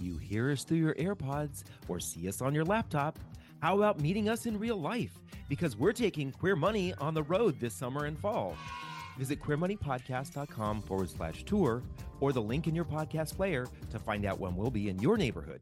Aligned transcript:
You 0.00 0.16
hear 0.16 0.50
us 0.50 0.64
through 0.64 0.78
your 0.78 0.94
AirPods 0.94 1.64
or 1.88 2.00
see 2.00 2.26
us 2.28 2.40
on 2.40 2.54
your 2.54 2.64
laptop. 2.64 3.18
How 3.60 3.76
about 3.76 4.00
meeting 4.00 4.30
us 4.30 4.46
in 4.46 4.58
real 4.58 4.80
life? 4.80 5.12
Because 5.48 5.76
we're 5.76 5.92
taking 5.92 6.32
Queer 6.32 6.56
Money 6.56 6.94
on 6.94 7.12
the 7.12 7.22
road 7.22 7.60
this 7.60 7.74
summer 7.74 8.06
and 8.06 8.18
fall. 8.18 8.56
Visit 9.18 9.40
queermoneypodcast.com 9.42 10.82
forward 10.82 11.10
slash 11.10 11.44
tour 11.44 11.82
or 12.20 12.32
the 12.32 12.40
link 12.40 12.66
in 12.66 12.74
your 12.74 12.86
podcast 12.86 13.36
player 13.36 13.66
to 13.90 13.98
find 13.98 14.24
out 14.24 14.40
when 14.40 14.56
we'll 14.56 14.70
be 14.70 14.88
in 14.88 14.98
your 14.98 15.18
neighborhood. 15.18 15.60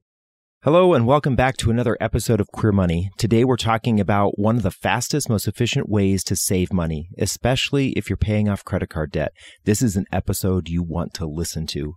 Hello, 0.63 0.93
and 0.93 1.07
welcome 1.07 1.37
back 1.37 1.57
to 1.57 1.71
another 1.71 1.97
episode 2.01 2.41
of 2.41 2.49
Queer 2.53 2.73
Money. 2.73 3.11
Today, 3.17 3.45
we're 3.45 3.57
talking 3.57 4.01
about 4.01 4.39
one 4.39 4.57
of 4.57 4.65
the 4.65 4.73
fastest, 4.73 5.29
most 5.29 5.47
efficient 5.47 5.89
ways 5.89 6.25
to 6.25 6.37
save 6.37 6.73
money, 6.73 7.09
especially 7.19 7.91
if 7.91 8.11
you're 8.11 8.17
paying 8.17 8.49
off 8.49 8.65
credit 8.65 8.91
card 8.91 9.13
debt. 9.13 9.31
This 9.65 9.83
is 9.83 9.97
an 9.97 10.07
episode 10.13 10.69
you 10.69 10.83
want 10.83 11.15
to 11.15 11.27
listen 11.27 11.67
to. 11.69 11.95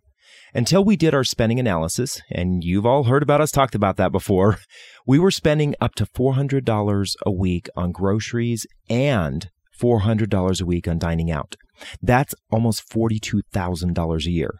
Until 0.54 0.84
we 0.84 0.98
did 0.98 1.14
our 1.14 1.24
spending 1.24 1.60
analysis, 1.60 2.22
and 2.30 2.62
you've 2.64 2.86
all 2.86 3.06
heard 3.06 3.24
about 3.24 3.40
us 3.40 3.52
talked 3.52 3.74
about 3.74 3.96
that 3.98 4.12
before, 4.12 4.58
we 5.08 5.18
were 5.18 5.32
spending 5.32 5.76
up 5.80 5.96
to 5.96 6.06
$400 6.06 7.16
a 7.26 7.32
week 7.32 7.70
on 7.76 7.92
groceries 7.92 8.66
and 8.90 9.50
$400 9.82 10.62
a 10.62 10.66
week 10.66 10.88
on 10.88 11.00
dining 11.00 11.32
out. 11.32 11.56
That's 12.02 12.36
almost 12.52 12.90
$42,000 12.90 14.26
a 14.26 14.30
year. 14.30 14.56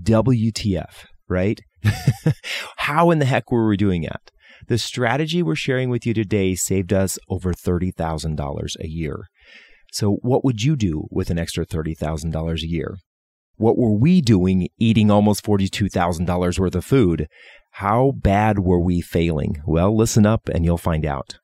WTF, 0.00 1.06
right? 1.28 1.60
How 2.76 3.10
in 3.10 3.18
the 3.18 3.24
heck 3.24 3.50
were 3.50 3.66
we 3.66 3.76
doing 3.76 4.02
that? 4.02 4.30
The 4.68 4.78
strategy 4.78 5.42
we're 5.42 5.56
sharing 5.56 5.88
with 5.88 6.06
you 6.06 6.14
today 6.14 6.54
saved 6.54 6.92
us 6.92 7.18
over 7.28 7.52
$30,000 7.52 8.76
a 8.78 8.88
year. 8.88 9.24
So, 9.92 10.18
what 10.22 10.44
would 10.44 10.62
you 10.62 10.76
do 10.76 11.06
with 11.10 11.30
an 11.30 11.38
extra 11.38 11.66
$30,000 11.66 12.62
a 12.62 12.66
year? 12.66 12.96
What 13.62 13.78
were 13.78 13.92
we 13.92 14.20
doing 14.20 14.68
eating 14.76 15.08
almost 15.08 15.44
$42,000 15.44 16.58
worth 16.58 16.74
of 16.74 16.84
food? 16.84 17.28
How 17.70 18.10
bad 18.10 18.58
were 18.58 18.80
we 18.80 19.00
failing? 19.00 19.62
Well, 19.64 19.96
listen 19.96 20.26
up 20.26 20.48
and 20.48 20.64
you'll 20.64 20.78
find 20.78 21.06
out. 21.06 21.38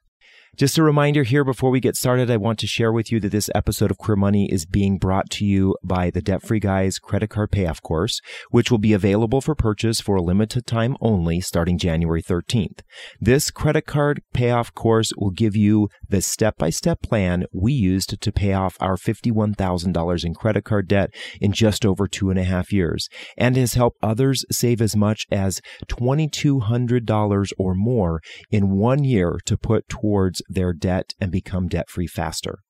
Just 0.58 0.76
a 0.76 0.82
reminder 0.82 1.22
here 1.22 1.44
before 1.44 1.70
we 1.70 1.78
get 1.78 1.94
started, 1.94 2.32
I 2.32 2.36
want 2.36 2.58
to 2.58 2.66
share 2.66 2.90
with 2.90 3.12
you 3.12 3.20
that 3.20 3.30
this 3.30 3.48
episode 3.54 3.92
of 3.92 3.96
Queer 3.96 4.16
Money 4.16 4.50
is 4.50 4.66
being 4.66 4.98
brought 4.98 5.30
to 5.30 5.44
you 5.44 5.76
by 5.84 6.10
the 6.10 6.20
Debt 6.20 6.42
Free 6.42 6.58
Guys 6.58 6.98
credit 6.98 7.30
card 7.30 7.52
payoff 7.52 7.80
course, 7.80 8.20
which 8.50 8.68
will 8.68 8.78
be 8.78 8.92
available 8.92 9.40
for 9.40 9.54
purchase 9.54 10.00
for 10.00 10.16
a 10.16 10.20
limited 10.20 10.66
time 10.66 10.96
only 11.00 11.40
starting 11.40 11.78
January 11.78 12.20
13th. 12.20 12.80
This 13.20 13.52
credit 13.52 13.86
card 13.86 14.20
payoff 14.32 14.74
course 14.74 15.12
will 15.16 15.30
give 15.30 15.54
you 15.54 15.90
the 16.08 16.20
step 16.20 16.58
by 16.58 16.70
step 16.70 17.02
plan 17.02 17.44
we 17.52 17.72
used 17.72 18.20
to 18.20 18.32
pay 18.32 18.52
off 18.52 18.76
our 18.80 18.96
$51,000 18.96 20.24
in 20.24 20.34
credit 20.34 20.64
card 20.64 20.88
debt 20.88 21.14
in 21.40 21.52
just 21.52 21.86
over 21.86 22.08
two 22.08 22.30
and 22.30 22.38
a 22.40 22.42
half 22.42 22.72
years 22.72 23.08
and 23.36 23.56
has 23.56 23.74
helped 23.74 23.98
others 24.02 24.44
save 24.50 24.82
as 24.82 24.96
much 24.96 25.24
as 25.30 25.60
$2,200 25.86 27.52
or 27.56 27.74
more 27.76 28.20
in 28.50 28.76
one 28.76 29.04
year 29.04 29.38
to 29.44 29.56
put 29.56 29.88
towards 29.88 30.42
their 30.48 30.72
debt 30.72 31.14
and 31.20 31.30
become 31.30 31.68
debt 31.68 31.90
free 31.90 32.06
faster. 32.06 32.60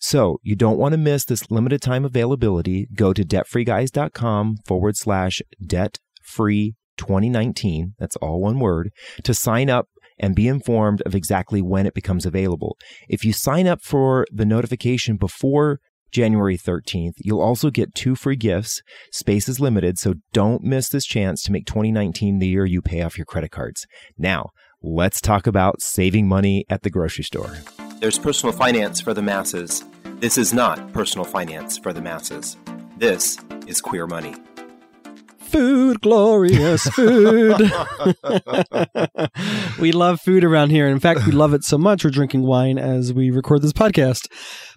So 0.00 0.38
you 0.42 0.54
don't 0.54 0.78
want 0.78 0.92
to 0.92 0.98
miss 0.98 1.24
this 1.24 1.50
limited 1.50 1.82
time 1.82 2.04
availability. 2.04 2.86
Go 2.94 3.12
to 3.12 3.24
debtfreeguys.com 3.24 4.58
forward 4.66 4.96
slash 4.96 5.42
debt 5.64 5.98
free 6.22 6.76
2019. 6.96 7.94
That's 7.98 8.16
all 8.16 8.40
one 8.40 8.58
word 8.60 8.90
to 9.24 9.34
sign 9.34 9.70
up 9.70 9.88
and 10.18 10.34
be 10.34 10.48
informed 10.48 11.02
of 11.02 11.14
exactly 11.14 11.60
when 11.60 11.86
it 11.86 11.94
becomes 11.94 12.24
available. 12.24 12.76
If 13.08 13.24
you 13.24 13.32
sign 13.32 13.66
up 13.66 13.82
for 13.82 14.26
the 14.32 14.46
notification 14.46 15.16
before 15.16 15.80
January 16.10 16.56
13th, 16.56 17.14
you'll 17.18 17.42
also 17.42 17.70
get 17.70 17.94
two 17.94 18.14
free 18.14 18.36
gifts. 18.36 18.80
Space 19.12 19.48
is 19.48 19.60
limited, 19.60 19.98
so 19.98 20.14
don't 20.32 20.62
miss 20.62 20.88
this 20.88 21.04
chance 21.04 21.42
to 21.42 21.52
make 21.52 21.66
2019 21.66 22.38
the 22.38 22.46
year 22.46 22.64
you 22.64 22.80
pay 22.80 23.02
off 23.02 23.18
your 23.18 23.26
credit 23.26 23.50
cards. 23.50 23.86
Now, 24.16 24.50
let's 24.86 25.20
talk 25.20 25.48
about 25.48 25.82
saving 25.82 26.28
money 26.28 26.64
at 26.70 26.82
the 26.82 26.90
grocery 26.90 27.24
store. 27.24 27.58
There's 27.98 28.20
personal 28.20 28.54
finance 28.54 29.00
for 29.00 29.12
the 29.12 29.22
masses. 29.22 29.84
This 30.20 30.38
is 30.38 30.54
not 30.54 30.92
personal 30.92 31.24
finance 31.24 31.76
for 31.76 31.92
the 31.92 32.00
masses. 32.00 32.56
This 32.96 33.36
is 33.66 33.80
queer 33.80 34.06
money. 34.06 34.36
Food, 35.38 36.00
glorious 36.02 36.84
food. 36.94 37.60
we 39.80 39.90
love 39.90 40.20
food 40.20 40.44
around 40.44 40.70
here. 40.70 40.86
In 40.86 41.00
fact, 41.00 41.26
we 41.26 41.32
love 41.32 41.52
it 41.52 41.64
so 41.64 41.78
much 41.78 42.04
we're 42.04 42.10
drinking 42.10 42.42
wine 42.46 42.78
as 42.78 43.12
we 43.12 43.30
record 43.30 43.62
this 43.62 43.72
podcast. 43.72 44.28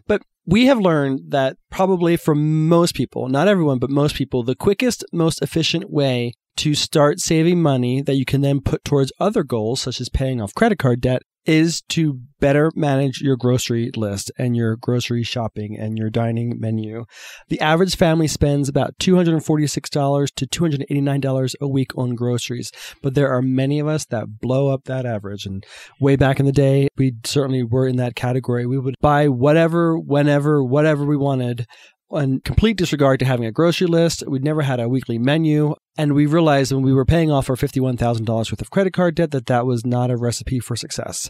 But 0.08 0.24
we 0.48 0.66
have 0.66 0.80
learned 0.80 1.32
that 1.32 1.58
probably 1.70 2.18
for 2.18 2.34
most 2.34 2.96
people, 2.96 3.30
not 3.30 3.48
everyone, 3.48 3.78
but 3.78 3.92
most 3.92 4.16
people, 4.16 4.42
the 4.42 4.56
quickest, 4.56 5.06
most 5.14 5.44
efficient 5.44 5.92
way 5.92 6.34
to 6.60 6.76
start 6.76 7.22
saving 7.22 7.62
money 7.62 8.02
that 8.02 8.16
you 8.16 8.26
can 8.26 8.42
then 8.42 8.60
put 8.60 8.84
towards 8.84 9.14
other 9.18 9.44
goals, 9.44 9.82
such 9.82 10.02
as 10.02 10.10
paying 10.10 10.42
off 10.42 10.54
credit 10.54 10.78
card 10.78 11.00
debt, 11.00 11.22
is 11.46 11.82
to 11.88 12.20
better 12.42 12.70
manage 12.76 13.22
your 13.22 13.38
grocery 13.38 13.92
list 13.96 14.30
and 14.38 14.58
your 14.58 14.76
grocery 14.76 15.24
shopping 15.24 15.78
and 15.80 15.98
your 15.98 16.10
dining 16.10 16.60
menu. 16.60 17.06
The 17.48 17.62
average 17.62 17.96
family 17.96 18.28
spends 18.28 18.68
about 18.68 18.98
$246 19.00 20.28
to 20.36 20.48
$289 20.48 21.56
a 21.62 21.68
week 21.68 21.98
on 21.98 22.16
groceries, 22.16 22.74
but 23.02 23.14
there 23.14 23.32
are 23.32 23.42
many 23.42 23.80
of 23.80 23.88
us 23.88 24.06
that 24.08 24.42
blow 24.42 24.68
up 24.68 24.84
that 24.84 25.06
average. 25.06 25.46
And 25.46 25.66
way 26.02 26.18
back 26.18 26.42
in 26.42 26.46
the 26.46 26.52
day, 26.52 26.90
we 26.98 27.14
certainly 27.24 27.64
were 27.64 27.88
in 27.88 27.96
that 27.96 28.16
category. 28.16 28.66
We 28.66 28.80
would 28.80 28.96
buy 29.00 29.30
whatever, 29.30 29.98
whenever, 29.98 30.62
whatever 30.62 31.06
we 31.06 31.16
wanted 31.16 31.66
in 32.12 32.42
complete 32.42 32.78
disregard 32.78 33.20
to 33.20 33.26
having 33.26 33.46
a 33.46 33.52
grocery 33.52 33.88
list. 33.88 34.24
We'd 34.28 34.44
never 34.44 34.62
had 34.62 34.80
a 34.80 34.90
weekly 34.90 35.18
menu. 35.18 35.76
And 35.98 36.14
we 36.14 36.26
realized 36.26 36.72
when 36.72 36.84
we 36.84 36.94
were 36.94 37.06
paying 37.06 37.32
off 37.32 37.50
our 37.50 37.56
$51,000 37.56 38.28
worth 38.28 38.62
of 38.62 38.72
credit 38.72 38.94
card 38.94 39.16
debt 39.16 39.32
that 39.32 39.48
that 39.48 39.66
was 39.66 39.86
not 39.86 40.12
a 40.12 40.18
recipe 40.18 40.60
for 40.60 40.76
success. 40.76 41.30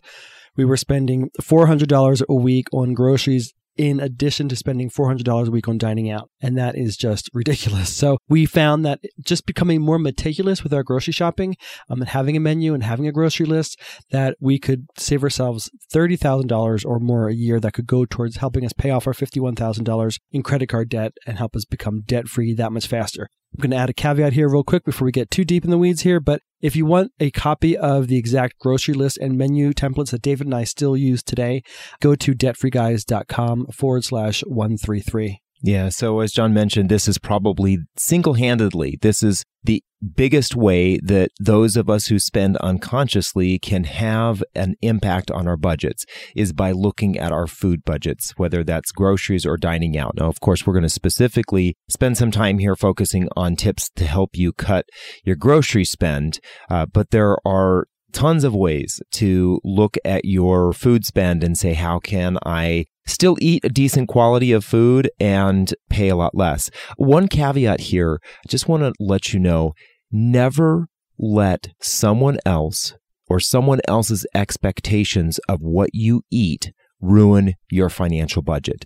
We 0.55 0.65
were 0.65 0.77
spending 0.77 1.31
$400 1.41 2.23
a 2.27 2.33
week 2.33 2.67
on 2.73 2.93
groceries 2.93 3.53
in 3.79 4.01
addition 4.01 4.49
to 4.49 4.57
spending 4.57 4.89
$400 4.89 5.47
a 5.47 5.51
week 5.51 5.69
on 5.69 5.77
dining 5.77 6.11
out. 6.11 6.29
And 6.41 6.57
that 6.57 6.77
is 6.77 6.97
just 6.97 7.29
ridiculous. 7.33 7.95
So 7.95 8.17
we 8.27 8.45
found 8.45 8.85
that 8.85 8.99
just 9.23 9.45
becoming 9.45 9.81
more 9.81 9.97
meticulous 9.97 10.63
with 10.63 10.73
our 10.73 10.83
grocery 10.83 11.13
shopping 11.13 11.55
um, 11.89 12.01
and 12.01 12.09
having 12.09 12.35
a 12.35 12.41
menu 12.41 12.73
and 12.73 12.83
having 12.83 13.07
a 13.07 13.13
grocery 13.13 13.45
list, 13.45 13.79
that 14.11 14.35
we 14.41 14.59
could 14.59 14.87
save 14.97 15.23
ourselves 15.23 15.71
$30,000 15.93 16.85
or 16.85 16.99
more 16.99 17.29
a 17.29 17.33
year 17.33 17.61
that 17.61 17.71
could 17.71 17.87
go 17.87 18.03
towards 18.03 18.37
helping 18.37 18.65
us 18.65 18.73
pay 18.73 18.89
off 18.89 19.07
our 19.07 19.13
$51,000 19.13 20.19
in 20.33 20.43
credit 20.43 20.67
card 20.67 20.89
debt 20.89 21.13
and 21.25 21.37
help 21.37 21.55
us 21.55 21.63
become 21.63 22.01
debt 22.01 22.27
free 22.27 22.53
that 22.53 22.73
much 22.73 22.85
faster. 22.85 23.29
I'm 23.53 23.61
going 23.61 23.71
to 23.71 23.77
add 23.77 23.89
a 23.89 23.93
caveat 23.93 24.33
here 24.33 24.47
real 24.47 24.63
quick 24.63 24.85
before 24.85 25.05
we 25.05 25.11
get 25.11 25.31
too 25.31 25.43
deep 25.43 25.63
in 25.65 25.71
the 25.71 25.77
weeds 25.77 26.01
here, 26.01 26.19
but 26.19 26.41
if 26.61 26.75
you 26.75 26.85
want 26.85 27.11
a 27.19 27.31
copy 27.31 27.77
of 27.77 28.07
the 28.07 28.17
exact 28.17 28.59
grocery 28.59 28.93
list 28.93 29.17
and 29.17 29.37
menu 29.37 29.71
templates 29.73 30.11
that 30.11 30.21
David 30.21 30.47
and 30.47 30.55
I 30.55 30.65
still 30.65 30.95
use 30.95 31.23
today, 31.23 31.63
go 31.99 32.15
to 32.15 32.33
debtfreeguys.com 32.33 33.67
forward 33.67 34.03
slash 34.03 34.41
133. 34.45 35.41
Yeah. 35.61 35.89
So 35.89 36.21
as 36.21 36.31
John 36.31 36.53
mentioned, 36.53 36.89
this 36.89 37.07
is 37.07 37.17
probably 37.17 37.79
single 37.97 38.35
handedly, 38.35 38.97
this 39.01 39.21
is 39.21 39.43
the 39.63 39.83
biggest 40.15 40.55
way 40.55 40.97
that 41.03 41.31
those 41.39 41.75
of 41.75 41.89
us 41.89 42.07
who 42.07 42.17
spend 42.17 42.55
unconsciously 42.57 43.59
can 43.59 43.83
have 43.83 44.41
an 44.55 44.75
impact 44.81 45.29
on 45.29 45.47
our 45.47 45.57
budgets 45.57 46.05
is 46.33 46.53
by 46.53 46.71
looking 46.71 47.17
at 47.19 47.33
our 47.33 47.47
food 47.47 47.83
budgets, 47.83 48.31
whether 48.37 48.63
that's 48.63 48.93
groceries 48.93 49.45
or 49.45 49.57
dining 49.57 49.97
out. 49.97 50.15
Now, 50.15 50.29
of 50.29 50.39
course, 50.39 50.65
we're 50.65 50.73
going 50.73 50.83
to 50.83 50.89
specifically 50.89 51.75
spend 51.89 52.17
some 52.17 52.31
time 52.31 52.59
here 52.59 52.77
focusing 52.77 53.27
on 53.35 53.57
tips 53.57 53.89
to 53.97 54.05
help 54.05 54.37
you 54.37 54.53
cut 54.53 54.85
your 55.25 55.35
grocery 55.35 55.83
spend. 55.83 56.39
Uh, 56.69 56.85
but 56.85 57.11
there 57.11 57.35
are 57.45 57.87
tons 58.11 58.43
of 58.43 58.55
ways 58.55 59.01
to 59.11 59.59
look 59.63 59.97
at 60.03 60.25
your 60.25 60.73
food 60.73 61.05
spend 61.05 61.43
and 61.43 61.57
say, 61.57 61.73
how 61.73 61.99
can 61.99 62.37
I 62.45 62.85
still 63.05 63.37
eat 63.39 63.63
a 63.65 63.69
decent 63.69 64.07
quality 64.07 64.51
of 64.51 64.63
food 64.63 65.09
and 65.19 65.73
pay 65.89 66.09
a 66.09 66.15
lot 66.15 66.35
less? 66.35 66.69
One 66.97 67.27
caveat 67.27 67.79
here, 67.81 68.19
I 68.23 68.47
just 68.47 68.67
want 68.67 68.83
to 68.83 68.93
let 68.99 69.33
you 69.33 69.39
know, 69.39 69.73
never 70.11 70.87
let 71.17 71.69
someone 71.81 72.39
else 72.45 72.93
or 73.29 73.39
someone 73.39 73.79
else's 73.87 74.25
expectations 74.33 75.39
of 75.47 75.61
what 75.61 75.89
you 75.93 76.23
eat 76.31 76.71
ruin 77.01 77.53
your 77.69 77.89
financial 77.89 78.41
budget. 78.41 78.85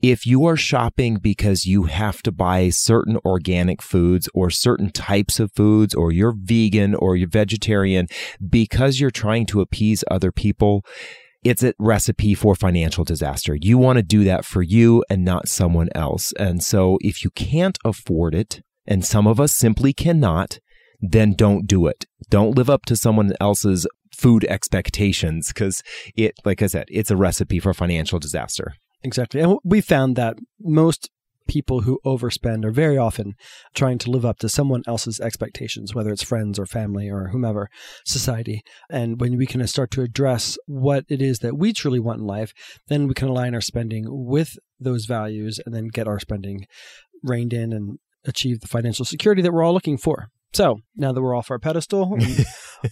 If 0.00 0.26
you 0.26 0.44
are 0.46 0.56
shopping 0.56 1.16
because 1.16 1.64
you 1.64 1.84
have 1.84 2.22
to 2.22 2.32
buy 2.32 2.70
certain 2.70 3.18
organic 3.24 3.80
foods 3.80 4.28
or 4.34 4.50
certain 4.50 4.90
types 4.90 5.38
of 5.38 5.52
foods, 5.52 5.94
or 5.94 6.10
you're 6.10 6.34
vegan 6.36 6.94
or 6.94 7.14
you're 7.14 7.28
vegetarian 7.28 8.08
because 8.48 8.98
you're 8.98 9.10
trying 9.10 9.46
to 9.46 9.60
appease 9.60 10.02
other 10.10 10.32
people, 10.32 10.84
it's 11.44 11.62
a 11.62 11.74
recipe 11.78 12.34
for 12.34 12.54
financial 12.54 13.04
disaster. 13.04 13.56
You 13.60 13.78
want 13.78 13.96
to 13.98 14.02
do 14.02 14.24
that 14.24 14.44
for 14.44 14.62
you 14.62 15.04
and 15.08 15.24
not 15.24 15.48
someone 15.48 15.88
else. 15.94 16.32
And 16.32 16.62
so 16.62 16.98
if 17.00 17.22
you 17.22 17.30
can't 17.30 17.78
afford 17.84 18.34
it, 18.34 18.62
and 18.86 19.04
some 19.04 19.26
of 19.28 19.38
us 19.38 19.52
simply 19.52 19.92
cannot, 19.92 20.58
then 21.00 21.34
don't 21.34 21.66
do 21.66 21.86
it. 21.86 22.06
Don't 22.30 22.56
live 22.56 22.70
up 22.70 22.84
to 22.86 22.96
someone 22.96 23.32
else's 23.40 23.86
food 24.16 24.44
expectations 24.44 25.48
because 25.48 25.82
it, 26.16 26.34
like 26.44 26.62
I 26.62 26.66
said, 26.66 26.86
it's 26.88 27.10
a 27.10 27.16
recipe 27.16 27.58
for 27.58 27.74
financial 27.74 28.18
disaster. 28.18 28.74
Exactly. 29.02 29.40
And 29.40 29.58
we 29.64 29.80
found 29.80 30.16
that 30.16 30.36
most 30.60 31.10
people 31.48 31.80
who 31.80 32.00
overspend 32.06 32.64
are 32.64 32.70
very 32.70 32.96
often 32.96 33.34
trying 33.74 33.98
to 33.98 34.10
live 34.10 34.24
up 34.24 34.38
to 34.38 34.48
someone 34.48 34.82
else's 34.86 35.20
expectations, 35.20 35.94
whether 35.94 36.10
it's 36.10 36.22
friends 36.22 36.58
or 36.58 36.66
family 36.66 37.10
or 37.10 37.28
whomever, 37.28 37.68
society. 38.04 38.62
And 38.90 39.20
when 39.20 39.36
we 39.36 39.46
can 39.46 39.66
start 39.66 39.90
to 39.92 40.02
address 40.02 40.56
what 40.66 41.04
it 41.08 41.20
is 41.20 41.40
that 41.40 41.58
we 41.58 41.72
truly 41.72 41.98
want 41.98 42.20
in 42.20 42.26
life, 42.26 42.52
then 42.88 43.08
we 43.08 43.14
can 43.14 43.28
align 43.28 43.54
our 43.54 43.60
spending 43.60 44.04
with 44.08 44.56
those 44.78 45.06
values 45.06 45.60
and 45.64 45.74
then 45.74 45.88
get 45.88 46.08
our 46.08 46.20
spending 46.20 46.66
reined 47.22 47.52
in 47.52 47.72
and 47.72 47.98
achieve 48.24 48.60
the 48.60 48.68
financial 48.68 49.04
security 49.04 49.42
that 49.42 49.52
we're 49.52 49.64
all 49.64 49.74
looking 49.74 49.98
for. 49.98 50.28
So 50.52 50.80
now 50.96 51.12
that 51.12 51.22
we're 51.22 51.36
off 51.36 51.50
our 51.50 51.58
pedestal 51.58 52.18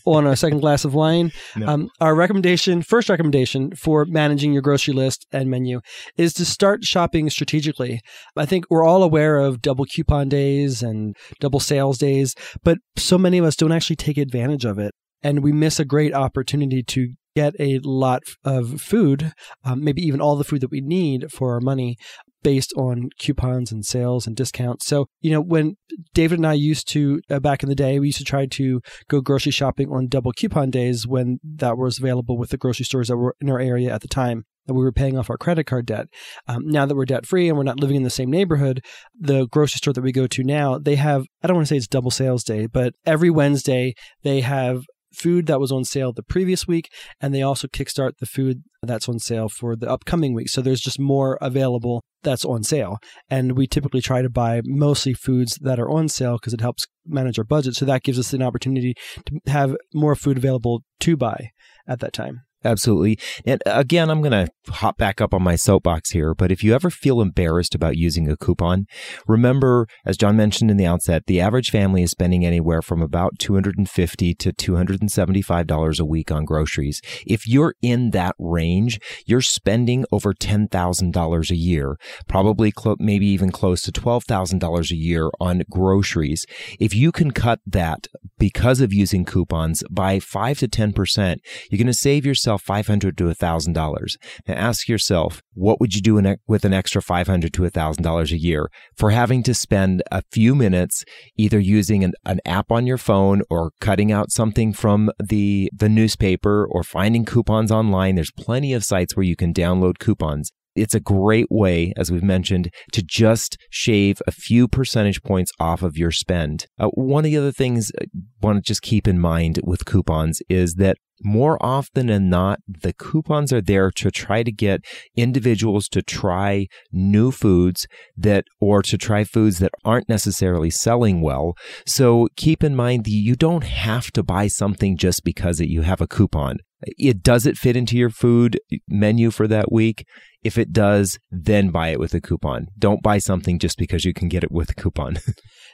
on 0.06 0.26
our 0.26 0.36
second 0.36 0.60
glass 0.60 0.84
of 0.84 0.94
wine, 0.94 1.30
no. 1.56 1.66
um, 1.66 1.90
our 2.00 2.14
recommendation, 2.14 2.82
first 2.82 3.08
recommendation 3.08 3.74
for 3.76 4.06
managing 4.06 4.52
your 4.52 4.62
grocery 4.62 4.94
list 4.94 5.26
and 5.30 5.50
menu 5.50 5.80
is 6.16 6.32
to 6.34 6.44
start 6.44 6.84
shopping 6.84 7.28
strategically. 7.28 8.00
I 8.36 8.46
think 8.46 8.64
we're 8.70 8.84
all 8.84 9.02
aware 9.02 9.38
of 9.38 9.60
double 9.60 9.84
coupon 9.84 10.28
days 10.28 10.82
and 10.82 11.16
double 11.38 11.60
sales 11.60 11.98
days, 11.98 12.34
but 12.64 12.78
so 12.96 13.18
many 13.18 13.38
of 13.38 13.44
us 13.44 13.56
don't 13.56 13.72
actually 13.72 13.96
take 13.96 14.16
advantage 14.16 14.64
of 14.64 14.78
it. 14.78 14.92
And 15.22 15.42
we 15.42 15.52
miss 15.52 15.78
a 15.78 15.84
great 15.84 16.14
opportunity 16.14 16.82
to 16.82 17.08
get 17.36 17.54
a 17.60 17.78
lot 17.84 18.22
of 18.42 18.80
food, 18.80 19.32
um, 19.64 19.84
maybe 19.84 20.02
even 20.02 20.20
all 20.20 20.36
the 20.36 20.44
food 20.44 20.62
that 20.62 20.70
we 20.70 20.80
need 20.80 21.30
for 21.30 21.52
our 21.52 21.60
money 21.60 21.96
based 22.42 22.72
on 22.76 23.10
coupons 23.18 23.72
and 23.72 23.84
sales 23.84 24.26
and 24.26 24.36
discounts. 24.36 24.86
So, 24.86 25.06
you 25.20 25.30
know, 25.30 25.40
when 25.40 25.76
David 26.14 26.38
and 26.38 26.46
I 26.46 26.54
used 26.54 26.88
to, 26.88 27.20
uh, 27.30 27.40
back 27.40 27.62
in 27.62 27.68
the 27.68 27.74
day, 27.74 27.98
we 27.98 28.08
used 28.08 28.18
to 28.18 28.24
try 28.24 28.46
to 28.46 28.80
go 29.08 29.20
grocery 29.20 29.52
shopping 29.52 29.90
on 29.90 30.08
double 30.08 30.32
coupon 30.32 30.70
days 30.70 31.06
when 31.06 31.38
that 31.42 31.76
was 31.76 31.98
available 31.98 32.38
with 32.38 32.50
the 32.50 32.56
grocery 32.56 32.84
stores 32.84 33.08
that 33.08 33.16
were 33.16 33.36
in 33.40 33.50
our 33.50 33.60
area 33.60 33.92
at 33.92 34.00
the 34.00 34.08
time 34.08 34.44
that 34.66 34.74
we 34.74 34.84
were 34.84 34.92
paying 34.92 35.18
off 35.18 35.30
our 35.30 35.36
credit 35.36 35.64
card 35.64 35.86
debt. 35.86 36.06
Um, 36.46 36.62
now 36.66 36.86
that 36.86 36.94
we're 36.94 37.04
debt 37.04 37.26
free 37.26 37.48
and 37.48 37.56
we're 37.56 37.64
not 37.64 37.80
living 37.80 37.96
in 37.96 38.02
the 38.02 38.10
same 38.10 38.30
neighborhood, 38.30 38.84
the 39.18 39.46
grocery 39.48 39.78
store 39.78 39.92
that 39.94 40.02
we 40.02 40.12
go 40.12 40.26
to 40.28 40.44
now, 40.44 40.78
they 40.78 40.96
have, 40.96 41.24
I 41.42 41.48
don't 41.48 41.56
want 41.56 41.66
to 41.66 41.74
say 41.74 41.76
it's 41.76 41.88
double 41.88 42.10
sales 42.10 42.44
day, 42.44 42.66
but 42.66 42.94
every 43.04 43.30
Wednesday 43.30 43.94
they 44.22 44.42
have 44.42 44.84
food 45.12 45.46
that 45.46 45.60
was 45.60 45.72
on 45.72 45.84
sale 45.84 46.12
the 46.12 46.22
previous 46.22 46.66
week, 46.66 46.90
and 47.20 47.34
they 47.34 47.42
also 47.42 47.68
kickstart 47.68 48.12
the 48.18 48.26
food 48.26 48.62
that's 48.82 49.08
on 49.08 49.18
sale 49.18 49.48
for 49.48 49.76
the 49.76 49.90
upcoming 49.90 50.34
week. 50.34 50.48
So 50.48 50.62
there's 50.62 50.80
just 50.80 50.98
more 50.98 51.38
available 51.40 52.02
that's 52.22 52.44
on 52.44 52.62
sale. 52.62 52.98
And 53.28 53.56
we 53.56 53.66
typically 53.66 54.00
try 54.00 54.22
to 54.22 54.30
buy 54.30 54.62
mostly 54.64 55.14
foods 55.14 55.58
that 55.62 55.78
are 55.78 55.90
on 55.90 56.08
sale 56.08 56.36
because 56.36 56.54
it 56.54 56.60
helps 56.60 56.86
manage 57.06 57.38
our 57.38 57.44
budget. 57.44 57.74
So 57.74 57.84
that 57.84 58.02
gives 58.02 58.18
us 58.18 58.32
an 58.32 58.42
opportunity 58.42 58.94
to 59.26 59.40
have 59.50 59.76
more 59.94 60.14
food 60.14 60.36
available 60.36 60.82
to 61.00 61.16
buy 61.16 61.50
at 61.86 62.00
that 62.00 62.12
time. 62.12 62.42
Absolutely. 62.62 63.18
And 63.46 63.62
uh, 63.66 63.72
again, 63.76 64.10
I'm 64.10 64.20
going 64.20 64.32
to 64.32 64.48
hop 64.68 64.98
back 64.98 65.20
up 65.20 65.32
on 65.32 65.42
my 65.42 65.56
soapbox 65.56 66.10
here, 66.10 66.34
but 66.34 66.52
if 66.52 66.62
you 66.62 66.74
ever 66.74 66.90
feel 66.90 67.22
embarrassed 67.22 67.74
about 67.74 67.96
using 67.96 68.28
a 68.30 68.36
coupon, 68.36 68.86
remember, 69.26 69.86
as 70.04 70.18
John 70.18 70.36
mentioned 70.36 70.70
in 70.70 70.76
the 70.76 70.84
outset, 70.84 71.24
the 71.26 71.40
average 71.40 71.70
family 71.70 72.02
is 72.02 72.10
spending 72.10 72.44
anywhere 72.44 72.82
from 72.82 73.00
about 73.00 73.38
250 73.38 74.34
to 74.34 74.52
$275 74.52 76.00
a 76.00 76.04
week 76.04 76.30
on 76.30 76.44
groceries. 76.44 77.00
If 77.26 77.46
you're 77.46 77.74
in 77.80 78.10
that 78.10 78.34
range, 78.38 79.00
you're 79.26 79.40
spending 79.40 80.04
over 80.12 80.34
$10,000 80.34 81.50
a 81.50 81.56
year, 81.56 81.96
probably 82.28 82.72
maybe 82.98 83.26
even 83.26 83.50
close 83.50 83.80
to 83.82 83.92
$12,000 83.92 84.90
a 84.90 84.96
year 84.96 85.30
on 85.40 85.62
groceries. 85.70 86.44
If 86.78 86.94
you 86.94 87.10
can 87.10 87.30
cut 87.30 87.60
that 87.66 88.06
because 88.40 88.80
of 88.80 88.92
using 88.92 89.24
coupons 89.24 89.84
by 89.88 90.18
5 90.18 90.58
to 90.58 90.68
10%, 90.68 91.36
you're 91.70 91.78
going 91.78 91.86
to 91.86 91.94
save 91.94 92.26
yourself 92.26 92.40
yourself 92.40 92.62
500 92.62 93.18
to 93.18 93.24
$1,000. 93.24 94.16
Now 94.48 94.54
ask 94.54 94.88
yourself, 94.88 95.42
what 95.54 95.78
would 95.78 95.94
you 95.94 96.00
do 96.00 96.36
with 96.46 96.64
an 96.64 96.72
extra 96.72 97.02
500 97.02 97.52
to 97.52 97.62
$1,000 97.62 98.32
a 98.32 98.38
year 98.38 98.70
for 98.96 99.10
having 99.10 99.42
to 99.42 99.54
spend 99.54 100.02
a 100.10 100.22
few 100.32 100.54
minutes 100.54 101.04
either 101.36 101.58
using 101.58 102.02
an, 102.02 102.12
an 102.24 102.40
app 102.46 102.72
on 102.72 102.86
your 102.86 102.98
phone 102.98 103.42
or 103.50 103.72
cutting 103.80 104.10
out 104.10 104.30
something 104.30 104.72
from 104.72 105.10
the, 105.22 105.70
the 105.76 105.88
newspaper 105.88 106.66
or 106.70 106.82
finding 106.82 107.24
coupons 107.24 107.70
online? 107.70 108.14
There's 108.14 108.32
plenty 108.32 108.72
of 108.72 108.84
sites 108.84 109.16
where 109.16 109.24
you 109.24 109.36
can 109.36 109.52
download 109.52 109.98
coupons. 109.98 110.50
It's 110.80 110.94
a 110.94 111.00
great 111.00 111.48
way, 111.50 111.92
as 111.96 112.10
we've 112.10 112.22
mentioned, 112.22 112.72
to 112.92 113.02
just 113.02 113.58
shave 113.70 114.22
a 114.26 114.32
few 114.32 114.66
percentage 114.66 115.22
points 115.22 115.52
off 115.60 115.82
of 115.82 115.98
your 115.98 116.10
spend. 116.10 116.66
Uh, 116.78 116.88
one 116.88 117.24
of 117.24 117.30
the 117.30 117.36
other 117.36 117.52
things 117.52 117.92
I 118.00 118.06
want 118.40 118.56
to 118.56 118.62
just 118.62 118.80
keep 118.80 119.06
in 119.06 119.20
mind 119.20 119.60
with 119.62 119.84
coupons 119.84 120.40
is 120.48 120.74
that 120.74 120.96
more 121.22 121.58
often 121.60 122.06
than 122.06 122.30
not, 122.30 122.60
the 122.66 122.94
coupons 122.94 123.52
are 123.52 123.60
there 123.60 123.90
to 123.90 124.10
try 124.10 124.42
to 124.42 124.50
get 124.50 124.80
individuals 125.16 125.86
to 125.88 126.00
try 126.00 126.66
new 126.90 127.30
foods 127.30 127.86
that, 128.16 128.44
or 128.58 128.80
to 128.82 128.96
try 128.96 129.24
foods 129.24 129.58
that 129.58 129.72
aren't 129.84 130.08
necessarily 130.08 130.70
selling 130.70 131.20
well. 131.20 131.54
So 131.84 132.28
keep 132.36 132.64
in 132.64 132.74
mind 132.74 133.04
that 133.04 133.10
you 133.10 133.36
don't 133.36 133.64
have 133.64 134.10
to 134.12 134.22
buy 134.22 134.46
something 134.46 134.96
just 134.96 135.22
because 135.22 135.60
you 135.60 135.82
have 135.82 136.00
a 136.00 136.06
coupon. 136.06 136.60
It 136.82 137.22
does 137.22 137.46
it 137.46 137.56
fit 137.56 137.76
into 137.76 137.96
your 137.96 138.10
food 138.10 138.58
menu 138.88 139.30
for 139.30 139.46
that 139.48 139.70
week? 139.70 140.04
If 140.42 140.56
it 140.56 140.72
does, 140.72 141.18
then 141.30 141.70
buy 141.70 141.88
it 141.88 142.00
with 142.00 142.14
a 142.14 142.20
coupon. 142.20 142.68
Don't 142.78 143.02
buy 143.02 143.18
something 143.18 143.58
just 143.58 143.76
because 143.76 144.04
you 144.04 144.14
can 144.14 144.28
get 144.28 144.42
it 144.42 144.50
with 144.50 144.70
a 144.70 144.74
coupon. 144.74 145.18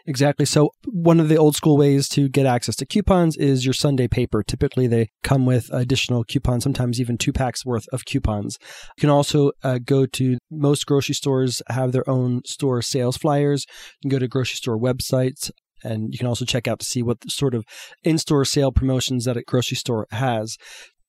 Exactly. 0.09 0.47
So 0.47 0.71
one 0.85 1.19
of 1.19 1.29
the 1.29 1.37
old 1.37 1.57
school 1.57 1.77
ways 1.77 2.09
to 2.11 2.29
get 2.29 2.47
access 2.47 2.77
to 2.77 2.87
coupons 2.87 3.37
is 3.37 3.65
your 3.65 3.75
Sunday 3.75 4.07
paper. 4.07 4.43
Typically, 4.43 4.87
they 4.87 5.09
come 5.25 5.47
with 5.47 5.69
additional 5.73 6.23
coupons, 6.23 6.63
sometimes 6.63 7.01
even 7.01 7.19
two 7.19 7.33
packs 7.33 7.67
worth 7.67 7.87
of 7.93 8.05
coupons. 8.05 8.57
You 8.97 9.01
can 9.01 9.11
also 9.11 9.51
uh, 9.65 9.79
go 9.85 10.07
to 10.07 10.39
most 10.51 10.87
grocery 10.87 11.17
stores 11.17 11.61
have 11.69 11.91
their 11.91 12.09
own 12.09 12.43
store 12.47 12.83
sales 12.83 13.17
flyers. 13.17 13.67
You 14.01 14.09
can 14.09 14.17
go 14.17 14.21
to 14.21 14.29
grocery 14.29 14.57
store 14.57 14.79
websites 14.79 15.51
and 15.83 16.13
you 16.13 16.19
can 16.19 16.29
also 16.29 16.45
check 16.45 16.69
out 16.69 16.79
to 16.79 16.87
see 16.87 17.03
what 17.03 17.19
sort 17.29 17.55
of 17.55 17.65
in-store 18.05 18.45
sale 18.45 18.73
promotions 18.73 19.25
that 19.25 19.37
a 19.37 19.43
grocery 19.43 19.77
store 19.77 20.07
has 20.11 20.57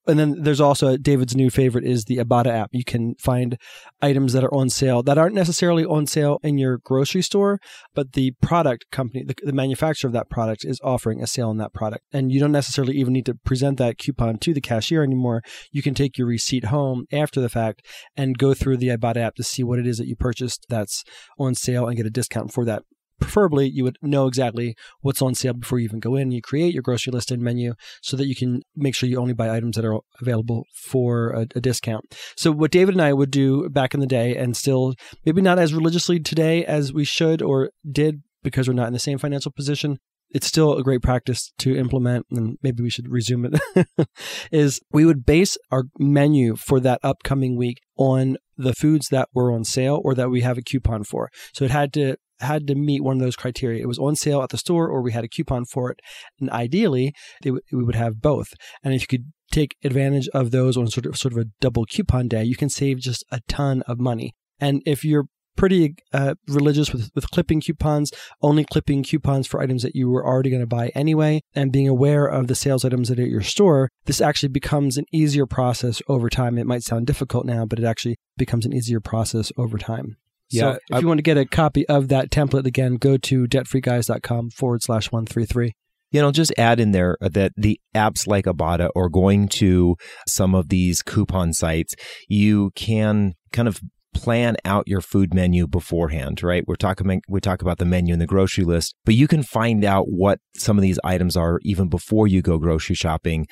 and 0.07 0.17
then 0.17 0.41
there's 0.41 0.61
also 0.61 0.97
David's 0.97 1.35
new 1.35 1.49
favorite 1.49 1.83
is 1.83 2.05
the 2.05 2.17
Ibotta 2.17 2.47
app. 2.47 2.69
You 2.71 2.83
can 2.83 3.15
find 3.15 3.57
items 4.01 4.33
that 4.33 4.43
are 4.43 4.53
on 4.53 4.69
sale 4.69 5.03
that 5.03 5.17
aren't 5.17 5.35
necessarily 5.35 5.85
on 5.85 6.07
sale 6.07 6.39
in 6.43 6.57
your 6.57 6.77
grocery 6.77 7.21
store, 7.21 7.59
but 7.93 8.13
the 8.13 8.31
product 8.41 8.85
company, 8.91 9.23
the, 9.23 9.35
the, 9.43 9.53
manufacturer 9.57 10.07
of 10.07 10.13
that 10.13 10.29
product 10.29 10.63
is 10.63 10.79
offering 10.83 11.21
a 11.21 11.27
sale 11.27 11.49
on 11.49 11.57
that 11.57 11.73
product. 11.73 12.03
And 12.13 12.31
you 12.31 12.39
don't 12.39 12.51
necessarily 12.51 12.95
even 12.97 13.13
need 13.13 13.25
to 13.25 13.35
present 13.35 13.77
that 13.79 13.97
coupon 13.97 14.37
to 14.37 14.53
the 14.53 14.61
cashier 14.61 15.03
anymore. 15.03 15.41
You 15.71 15.81
can 15.81 15.93
take 15.93 16.17
your 16.17 16.27
receipt 16.27 16.65
home 16.65 17.05
after 17.11 17.41
the 17.41 17.49
fact 17.49 17.85
and 18.15 18.37
go 18.37 18.53
through 18.53 18.77
the 18.77 18.89
Ibotta 18.89 19.17
app 19.17 19.35
to 19.35 19.43
see 19.43 19.63
what 19.63 19.79
it 19.79 19.87
is 19.87 19.97
that 19.97 20.07
you 20.07 20.15
purchased 20.15 20.65
that's 20.69 21.03
on 21.39 21.55
sale 21.55 21.87
and 21.87 21.97
get 21.97 22.05
a 22.05 22.11
discount 22.11 22.53
for 22.53 22.63
that 22.65 22.83
preferably 23.19 23.67
you 23.67 23.83
would 23.83 23.97
know 24.01 24.27
exactly 24.27 24.75
what's 25.01 25.21
on 25.21 25.35
sale 25.35 25.53
before 25.53 25.79
you 25.79 25.85
even 25.85 25.99
go 25.99 26.15
in. 26.15 26.31
You 26.31 26.41
create 26.41 26.73
your 26.73 26.83
grocery 26.83 27.11
list 27.11 27.31
and 27.31 27.41
menu 27.41 27.73
so 28.01 28.17
that 28.17 28.27
you 28.27 28.35
can 28.35 28.61
make 28.75 28.95
sure 28.95 29.09
you 29.09 29.19
only 29.19 29.33
buy 29.33 29.55
items 29.55 29.75
that 29.75 29.85
are 29.85 29.99
available 30.21 30.65
for 30.73 31.31
a, 31.31 31.47
a, 31.55 31.61
discount. 31.61 32.15
So 32.35 32.51
what 32.51 32.71
David 32.71 32.95
and 32.95 33.01
I 33.01 33.13
would 33.13 33.31
do 33.31 33.69
back 33.69 33.93
in 33.93 33.99
the 33.99 34.07
day 34.07 34.35
and 34.35 34.55
still 34.55 34.95
maybe 35.25 35.41
not 35.41 35.59
as 35.59 35.73
religiously 35.73 36.19
today 36.19 36.63
as 36.65 36.93
we 36.93 37.03
should 37.03 37.41
or 37.41 37.71
did 37.89 38.21
because 38.43 38.67
we're 38.67 38.73
not 38.73 38.87
in 38.87 38.93
the 38.93 38.99
same 38.99 39.17
financial 39.17 39.51
position. 39.51 39.97
It's 40.31 40.47
still 40.47 40.77
a 40.77 40.83
great 40.83 41.01
practice 41.01 41.51
to 41.59 41.75
implement, 41.75 42.25
and 42.31 42.57
maybe 42.61 42.83
we 42.83 42.89
should 42.89 43.09
resume 43.09 43.45
it. 43.45 43.87
is 44.51 44.81
we 44.91 45.05
would 45.05 45.25
base 45.25 45.57
our 45.71 45.83
menu 45.97 46.55
for 46.55 46.79
that 46.81 46.99
upcoming 47.03 47.55
week 47.55 47.79
on 47.97 48.37
the 48.57 48.73
foods 48.73 49.07
that 49.09 49.29
were 49.33 49.51
on 49.51 49.63
sale 49.63 50.01
or 50.03 50.13
that 50.15 50.29
we 50.29 50.41
have 50.41 50.57
a 50.57 50.61
coupon 50.61 51.03
for. 51.03 51.29
So 51.53 51.63
it 51.65 51.71
had 51.71 51.93
to 51.93 52.17
had 52.39 52.67
to 52.67 52.75
meet 52.75 53.03
one 53.03 53.17
of 53.17 53.21
those 53.21 53.35
criteria. 53.35 53.81
It 53.81 53.87
was 53.87 53.99
on 53.99 54.15
sale 54.15 54.41
at 54.43 54.49
the 54.49 54.57
store 54.57 54.87
or 54.87 55.01
we 55.01 55.11
had 55.11 55.23
a 55.23 55.29
coupon 55.29 55.65
for 55.65 55.91
it. 55.91 55.99
And 56.39 56.49
ideally, 56.51 57.13
w- 57.43 57.61
we 57.71 57.83
would 57.83 57.95
have 57.95 58.21
both. 58.21 58.49
And 58.83 58.93
if 58.93 59.01
you 59.01 59.07
could 59.07 59.31
take 59.51 59.75
advantage 59.83 60.27
of 60.33 60.51
those 60.51 60.77
on 60.77 60.87
sort 60.87 61.05
of 61.05 61.17
sort 61.17 61.33
of 61.33 61.39
a 61.39 61.47
double 61.59 61.85
coupon 61.85 62.27
day, 62.27 62.43
you 62.43 62.55
can 62.55 62.69
save 62.69 62.99
just 62.99 63.25
a 63.31 63.41
ton 63.47 63.81
of 63.87 63.99
money. 63.99 64.35
And 64.59 64.81
if 64.85 65.03
you're 65.03 65.25
pretty 65.57 65.95
uh, 66.13 66.35
religious 66.47 66.93
with, 66.93 67.11
with 67.15 67.29
clipping 67.31 67.59
coupons, 67.59 68.11
only 68.41 68.63
clipping 68.63 69.03
coupons 69.03 69.47
for 69.47 69.61
items 69.61 69.83
that 69.83 69.95
you 69.95 70.09
were 70.09 70.25
already 70.25 70.49
going 70.49 70.61
to 70.61 70.67
buy 70.67 70.89
anyway, 70.89 71.41
and 71.53 71.71
being 71.71 71.87
aware 71.87 72.25
of 72.25 72.47
the 72.47 72.55
sales 72.55 72.85
items 72.85 73.09
that 73.09 73.19
are 73.19 73.23
at 73.23 73.29
your 73.29 73.41
store, 73.41 73.89
this 74.05 74.21
actually 74.21 74.49
becomes 74.49 74.97
an 74.97 75.05
easier 75.11 75.45
process 75.45 76.01
over 76.07 76.29
time. 76.29 76.57
It 76.57 76.67
might 76.67 76.83
sound 76.83 77.07
difficult 77.07 77.45
now, 77.45 77.65
but 77.65 77.79
it 77.79 77.85
actually 77.85 78.17
becomes 78.37 78.65
an 78.65 78.73
easier 78.73 78.99
process 79.01 79.51
over 79.57 79.77
time. 79.77 80.17
Yeah, 80.49 80.61
so 80.61 80.69
if 80.89 80.95
I, 80.95 80.99
you 80.99 81.07
want 81.07 81.17
to 81.17 81.23
get 81.23 81.37
a 81.37 81.45
copy 81.45 81.85
of 81.87 82.07
that 82.07 82.29
template 82.29 82.65
again, 82.65 82.95
go 82.95 83.17
to 83.17 83.47
debtfreeguys.com 83.47 84.51
forward 84.51 84.81
slash 84.81 85.11
133. 85.11 85.73
You 86.11 86.21
know, 86.21 86.31
just 86.31 86.53
add 86.57 86.79
in 86.79 86.91
there 86.91 87.17
that 87.19 87.51
the 87.57 87.81
apps 87.93 88.27
like 88.27 88.45
Ibotta 88.45 88.89
or 88.95 89.09
going 89.09 89.49
to 89.49 89.97
some 90.25 90.55
of 90.55 90.69
these 90.69 91.01
coupon 91.01 91.51
sites, 91.51 91.95
you 92.29 92.71
can 92.75 93.33
kind 93.51 93.67
of 93.67 93.81
plan 94.17 94.57
out 94.65 94.87
your 94.87 95.01
food 95.01 95.33
menu 95.33 95.67
beforehand, 95.67 96.41
right? 96.43 96.63
We're 96.67 96.75
talking 96.75 97.21
we 97.27 97.39
talk 97.39 97.61
about 97.61 97.77
the 97.77 97.85
menu 97.85 98.13
and 98.13 98.21
the 98.21 98.25
grocery 98.25 98.63
list, 98.63 98.95
but 99.05 99.15
you 99.15 99.27
can 99.27 99.43
find 99.43 99.85
out 99.85 100.05
what 100.07 100.39
some 100.55 100.77
of 100.77 100.81
these 100.81 100.99
items 101.03 101.37
are 101.37 101.59
even 101.63 101.87
before 101.87 102.27
you 102.27 102.41
go 102.41 102.57
grocery 102.57 102.95
shopping 102.95 103.47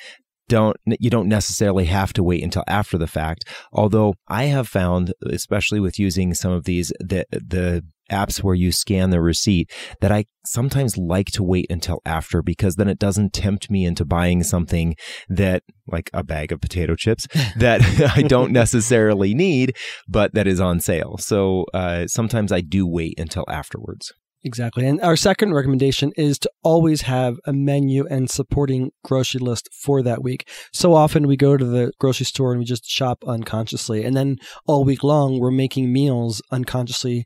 don't 0.48 0.76
you 0.86 1.10
don't 1.10 1.28
necessarily 1.28 1.86
have 1.86 2.12
to 2.12 2.22
wait 2.22 2.42
until 2.42 2.64
after 2.66 2.98
the 2.98 3.06
fact 3.06 3.44
although 3.72 4.14
i 4.28 4.44
have 4.44 4.68
found 4.68 5.12
especially 5.24 5.80
with 5.80 5.98
using 5.98 6.34
some 6.34 6.52
of 6.52 6.64
these 6.64 6.92
the 7.00 7.24
the 7.30 7.82
apps 8.10 8.42
where 8.42 8.54
you 8.54 8.72
scan 8.72 9.10
the 9.10 9.20
receipt 9.20 9.70
that 10.00 10.12
I 10.12 10.26
sometimes 10.44 10.96
like 10.96 11.26
to 11.32 11.42
wait 11.42 11.66
until 11.70 12.00
after 12.04 12.42
because 12.42 12.76
then 12.76 12.88
it 12.88 12.98
doesn't 12.98 13.32
tempt 13.32 13.70
me 13.70 13.84
into 13.84 14.04
buying 14.04 14.42
something 14.42 14.94
that 15.28 15.62
like 15.86 16.10
a 16.12 16.22
bag 16.22 16.52
of 16.52 16.60
potato 16.60 16.94
chips 16.94 17.26
that 17.56 17.82
I 18.16 18.22
don't 18.22 18.52
necessarily 18.52 19.34
need, 19.34 19.76
but 20.08 20.34
that 20.34 20.46
is 20.46 20.60
on 20.60 20.80
sale. 20.80 21.16
So 21.18 21.64
uh, 21.74 22.06
sometimes 22.06 22.52
I 22.52 22.60
do 22.60 22.86
wait 22.86 23.18
until 23.18 23.44
afterwards. 23.48 24.12
Exactly. 24.46 24.86
And 24.86 25.00
our 25.00 25.16
second 25.16 25.54
recommendation 25.54 26.12
is 26.16 26.38
to 26.38 26.50
always 26.62 27.02
have 27.02 27.40
a 27.46 27.52
menu 27.52 28.06
and 28.06 28.30
supporting 28.30 28.92
grocery 29.02 29.40
list 29.40 29.68
for 29.72 30.02
that 30.02 30.22
week. 30.22 30.48
So 30.72 30.94
often 30.94 31.26
we 31.26 31.36
go 31.36 31.56
to 31.56 31.64
the 31.64 31.90
grocery 31.98 32.26
store 32.26 32.52
and 32.52 32.60
we 32.60 32.64
just 32.64 32.88
shop 32.88 33.24
unconsciously. 33.26 34.04
And 34.04 34.16
then 34.16 34.36
all 34.64 34.84
week 34.84 35.02
long, 35.02 35.40
we're 35.40 35.50
making 35.50 35.92
meals 35.92 36.40
unconsciously. 36.52 37.24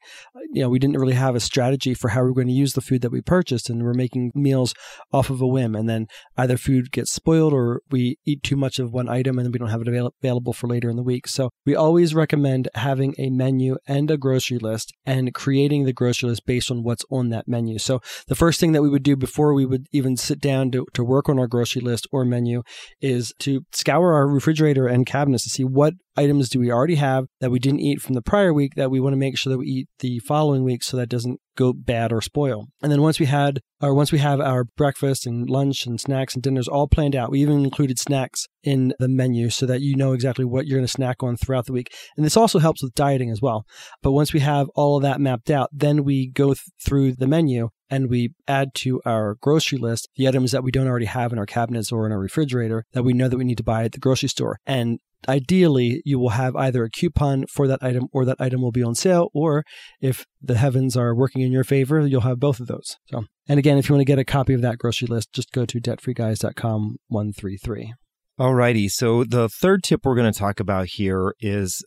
You 0.50 0.62
know, 0.62 0.70
we 0.70 0.78
didn't 0.78 0.96
really 0.96 1.12
have 1.12 1.34
a 1.34 1.40
strategy 1.40 1.92
for 1.92 2.08
how 2.08 2.22
we're 2.22 2.32
going 2.32 2.46
to 2.46 2.54
use 2.54 2.72
the 2.72 2.80
food 2.80 3.02
that 3.02 3.12
we 3.12 3.20
purchased. 3.20 3.68
And 3.68 3.82
we're 3.82 3.92
making 3.92 4.32
meals 4.34 4.72
off 5.12 5.28
of 5.28 5.42
a 5.42 5.46
whim. 5.46 5.74
And 5.74 5.90
then 5.90 6.06
either 6.38 6.56
food 6.56 6.90
gets 6.90 7.12
spoiled 7.12 7.52
or 7.52 7.82
we 7.90 8.16
eat 8.24 8.42
too 8.42 8.56
much 8.56 8.78
of 8.78 8.94
one 8.94 9.10
item 9.10 9.38
and 9.38 9.44
then 9.44 9.52
we 9.52 9.58
don't 9.58 9.68
have 9.68 9.82
it 9.82 9.88
avail- 9.88 10.14
available 10.22 10.54
for 10.54 10.68
later 10.68 10.88
in 10.88 10.96
the 10.96 11.02
week. 11.02 11.28
So 11.28 11.50
we 11.66 11.76
always 11.76 12.14
recommend 12.14 12.70
having 12.76 13.14
a 13.18 13.28
menu 13.28 13.76
and 13.86 14.10
a 14.10 14.16
grocery 14.16 14.58
list 14.58 14.94
and 15.04 15.34
creating 15.34 15.84
the 15.84 15.92
grocery 15.92 16.30
list 16.30 16.46
based 16.46 16.70
on 16.70 16.82
what's 16.82 17.04
on 17.10 17.30
that 17.30 17.48
menu. 17.48 17.78
So 17.78 18.00
the 18.28 18.34
first 18.34 18.60
thing 18.60 18.72
that 18.72 18.82
we 18.82 18.88
would 18.88 19.02
do 19.02 19.16
before 19.16 19.54
we 19.54 19.66
would 19.66 19.86
even 19.92 20.16
sit 20.16 20.40
down 20.40 20.70
to, 20.72 20.86
to 20.94 21.04
work 21.04 21.28
on 21.28 21.38
our 21.38 21.46
grocery 21.46 21.82
list 21.82 22.06
or 22.12 22.24
menu 22.24 22.62
is 23.00 23.32
to 23.40 23.62
scour 23.72 24.12
our 24.14 24.26
refrigerator 24.26 24.86
and 24.86 25.06
cabinets 25.06 25.44
to 25.44 25.50
see 25.50 25.64
what 25.64 25.94
items 26.16 26.48
do 26.48 26.58
we 26.58 26.70
already 26.70 26.96
have 26.96 27.26
that 27.40 27.50
we 27.50 27.58
didn't 27.58 27.80
eat 27.80 28.00
from 28.00 28.14
the 28.14 28.22
prior 28.22 28.52
week 28.52 28.74
that 28.74 28.90
we 28.90 29.00
want 29.00 29.12
to 29.12 29.18
make 29.18 29.38
sure 29.38 29.50
that 29.50 29.58
we 29.58 29.66
eat 29.66 29.88
the 30.00 30.18
following 30.20 30.64
week 30.64 30.82
so 30.82 30.96
that 30.96 31.08
doesn't 31.08 31.40
go 31.60 31.72
bad 31.72 32.12
or 32.12 32.20
spoil. 32.20 32.66
And 32.82 32.90
then 32.90 33.02
once 33.02 33.20
we 33.20 33.26
had 33.26 33.60
or 33.82 33.94
once 33.94 34.12
we 34.12 34.18
have 34.18 34.40
our 34.40 34.64
breakfast 34.64 35.26
and 35.26 35.48
lunch 35.48 35.86
and 35.86 36.00
snacks 36.00 36.34
and 36.34 36.42
dinners 36.42 36.68
all 36.68 36.86
planned 36.86 37.16
out, 37.16 37.30
we 37.30 37.40
even 37.40 37.64
included 37.64 37.98
snacks 37.98 38.46
in 38.62 38.92
the 38.98 39.08
menu 39.08 39.48
so 39.48 39.66
that 39.66 39.80
you 39.80 39.96
know 39.96 40.12
exactly 40.12 40.44
what 40.44 40.66
you're 40.66 40.78
going 40.78 40.86
to 40.86 40.92
snack 40.92 41.22
on 41.22 41.36
throughout 41.36 41.66
the 41.66 41.72
week. 41.72 41.92
And 42.16 42.26
this 42.26 42.36
also 42.36 42.58
helps 42.58 42.82
with 42.82 42.94
dieting 42.94 43.30
as 43.30 43.40
well. 43.40 43.64
But 44.02 44.12
once 44.12 44.32
we 44.32 44.40
have 44.40 44.68
all 44.74 44.96
of 44.96 45.02
that 45.02 45.20
mapped 45.20 45.50
out, 45.50 45.70
then 45.72 46.04
we 46.04 46.28
go 46.28 46.48
th- 46.48 46.60
through 46.84 47.12
the 47.12 47.26
menu 47.26 47.70
and 47.88 48.08
we 48.08 48.34
add 48.46 48.74
to 48.74 49.00
our 49.04 49.36
grocery 49.40 49.78
list 49.78 50.08
the 50.16 50.28
items 50.28 50.52
that 50.52 50.62
we 50.62 50.70
don't 50.70 50.86
already 50.86 51.06
have 51.06 51.32
in 51.32 51.38
our 51.38 51.46
cabinets 51.46 51.90
or 51.90 52.06
in 52.06 52.12
our 52.12 52.20
refrigerator 52.20 52.84
that 52.92 53.02
we 53.02 53.12
know 53.12 53.28
that 53.28 53.38
we 53.38 53.44
need 53.44 53.58
to 53.58 53.64
buy 53.64 53.84
at 53.84 53.92
the 53.92 53.98
grocery 53.98 54.28
store. 54.28 54.58
And 54.66 55.00
ideally 55.28 56.02
you 56.04 56.18
will 56.18 56.30
have 56.30 56.56
either 56.56 56.84
a 56.84 56.90
coupon 56.90 57.46
for 57.46 57.66
that 57.66 57.82
item 57.82 58.06
or 58.12 58.24
that 58.24 58.40
item 58.40 58.62
will 58.62 58.72
be 58.72 58.82
on 58.82 58.94
sale 58.94 59.28
or 59.34 59.64
if 60.00 60.24
the 60.40 60.56
heavens 60.56 60.96
are 60.96 61.14
working 61.14 61.42
in 61.42 61.52
your 61.52 61.64
favor 61.64 62.06
you'll 62.06 62.22
have 62.22 62.40
both 62.40 62.60
of 62.60 62.66
those. 62.66 62.96
So 63.10 63.24
and 63.48 63.58
again 63.58 63.78
if 63.78 63.88
you 63.88 63.94
want 63.94 64.00
to 64.00 64.12
get 64.12 64.18
a 64.18 64.24
copy 64.24 64.54
of 64.54 64.62
that 64.62 64.78
grocery 64.78 65.08
list 65.08 65.32
just 65.32 65.52
go 65.52 65.64
to 65.66 65.80
debtfreeguys.com 65.80 66.96
133 67.08 67.94
Alrighty. 68.40 68.90
So 68.90 69.22
the 69.22 69.50
third 69.50 69.82
tip 69.82 70.00
we're 70.02 70.14
going 70.14 70.32
to 70.32 70.38
talk 70.38 70.60
about 70.60 70.86
here 70.86 71.34
is 71.40 71.84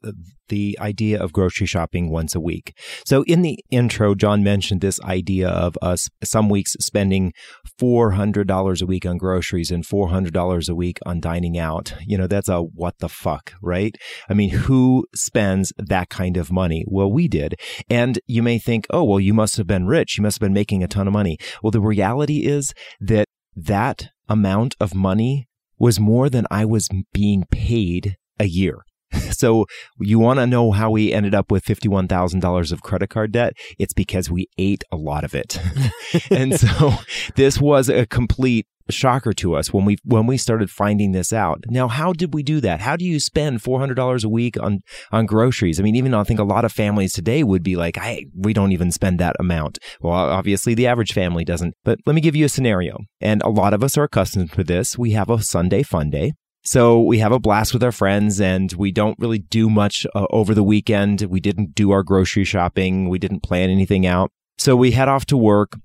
the 0.50 0.78
idea 0.80 1.20
of 1.20 1.34
grocery 1.34 1.66
shopping 1.66 2.12
once 2.12 2.36
a 2.36 2.40
week. 2.40 2.78
So 3.08 3.24
in 3.24 3.42
the 3.42 3.58
intro, 3.72 4.14
John 4.14 4.44
mentioned 4.44 4.82
this 4.82 5.02
idea 5.02 5.50
of 5.50 5.76
us 5.82 6.10
some 6.24 6.50
weeks 6.50 6.74
spending 6.74 7.34
$400 7.82 8.82
a 8.84 8.86
week 8.86 9.04
on 9.04 9.18
groceries 9.18 9.72
and 9.72 9.84
$400 9.84 10.70
a 10.70 10.76
week 10.76 11.00
on 11.08 11.20
dining 11.20 11.58
out. 11.58 11.96
You 12.06 12.20
know, 12.20 12.28
that's 12.28 12.50
a 12.50 12.60
what 12.60 13.00
the 13.00 13.10
fuck, 13.10 13.54
right? 13.60 13.96
I 14.30 14.36
mean, 14.36 14.52
who 14.52 15.08
spends 15.16 15.74
that 15.80 16.10
kind 16.10 16.38
of 16.38 16.52
money? 16.52 16.86
Well, 16.86 17.12
we 17.12 17.28
did. 17.28 17.56
And 17.90 18.20
you 18.28 18.44
may 18.44 18.60
think, 18.60 18.86
oh, 18.92 19.04
well, 19.04 19.20
you 19.20 19.34
must 19.34 19.58
have 19.58 19.66
been 19.66 19.88
rich. 19.88 20.20
You 20.20 20.22
must 20.22 20.36
have 20.36 20.46
been 20.46 20.54
making 20.54 20.84
a 20.84 20.88
ton 20.88 21.08
of 21.08 21.14
money. 21.14 21.40
Well, 21.64 21.72
the 21.72 21.82
reality 21.82 22.46
is 22.46 22.76
that 23.00 23.26
that 23.56 24.10
amount 24.30 24.76
of 24.80 24.94
money 24.94 25.48
was 25.78 26.00
more 26.00 26.30
than 26.30 26.46
I 26.52 26.66
was 26.66 26.90
being 27.14 27.46
paid 27.52 28.18
a 28.40 28.46
year. 28.46 28.84
So 29.34 29.66
you 30.00 30.20
want 30.20 30.40
to 30.40 30.48
know 30.48 30.72
how 30.72 30.92
we 30.92 31.12
ended 31.12 31.36
up 31.36 31.52
with 31.52 31.66
$51,000 31.66 32.72
of 32.72 32.82
credit 32.82 33.10
card 33.10 33.32
debt? 33.32 33.54
It's 33.78 33.94
because 33.94 34.30
we 34.30 34.48
ate 34.58 34.84
a 34.92 34.96
lot 34.96 35.24
of 35.24 35.36
it. 35.36 35.60
and 36.32 36.58
so 36.60 36.94
this 37.36 37.60
was 37.60 37.90
a 37.90 38.06
complete 38.06 38.68
shocker 38.90 39.34
to 39.34 39.56
us 39.56 39.74
when 39.74 39.86
we 39.86 39.98
when 40.04 40.28
we 40.28 40.38
started 40.38 40.70
finding 40.70 41.12
this 41.12 41.32
out. 41.34 41.64
Now, 41.68 41.88
how 41.88 42.14
did 42.14 42.34
we 42.34 42.44
do 42.44 42.60
that? 42.62 42.82
How 42.82 42.96
do 42.96 43.06
you 43.06 43.20
spend 43.20 43.62
$400 43.62 44.24
a 44.24 44.30
week 44.30 44.62
on 44.62 44.80
on 45.12 45.26
groceries? 45.26 45.80
I 45.80 45.84
mean, 45.84 45.96
even 45.96 46.14
I 46.14 46.24
think 46.24 46.40
a 46.40 46.44
lot 46.44 46.66
of 46.66 46.72
families 46.72 47.14
today 47.14 47.44
would 47.44 47.64
be 47.64 47.76
like, 47.76 47.98
"I 47.98 48.26
we 48.36 48.54
don't 48.54 48.72
even 48.72 48.92
spend 48.92 49.20
that 49.20 49.36
amount." 49.40 49.80
Well, 50.02 50.14
obviously 50.14 50.74
the 50.74 50.88
average 50.88 51.14
family 51.14 51.44
doesn't. 51.44 51.76
But 51.84 52.00
let 52.06 52.14
me 52.14 52.22
give 52.22 52.36
you 52.36 52.46
a 52.46 52.50
scenario. 52.50 52.98
And 53.22 53.42
a 53.44 53.50
lot 53.50 53.74
of 53.74 53.84
us 53.84 53.98
are 53.98 54.04
accustomed 54.04 54.52
to 54.54 54.64
this. 54.64 54.98
We 54.98 55.12
have 55.12 55.30
a 55.30 55.42
Sunday 55.42 55.84
fun 55.84 56.10
day. 56.10 56.34
So 56.66 57.02
we 57.02 57.18
have 57.20 57.34
a 57.34 57.40
blast 57.40 57.74
with 57.74 57.84
our 57.84 57.92
friends 57.92 58.40
and 58.40 58.72
we 58.74 58.92
don't 58.94 59.20
really 59.20 59.40
do 59.40 59.70
much 59.70 60.08
uh, 60.16 60.26
over 60.30 60.54
the 60.54 60.64
weekend. 60.64 61.22
We 61.24 61.42
didn't 61.42 61.76
do 61.76 61.92
our 61.92 62.04
grocery 62.04 62.46
shopping. 62.46 63.10
We 63.10 63.20
didn't 63.20 63.44
plan 63.44 63.70
anything 63.70 64.06
out. 64.06 64.32
So 64.58 64.76
we 64.78 64.92
head 64.92 65.10
off 65.10 65.26
to 65.26 65.38
work. 65.38 65.76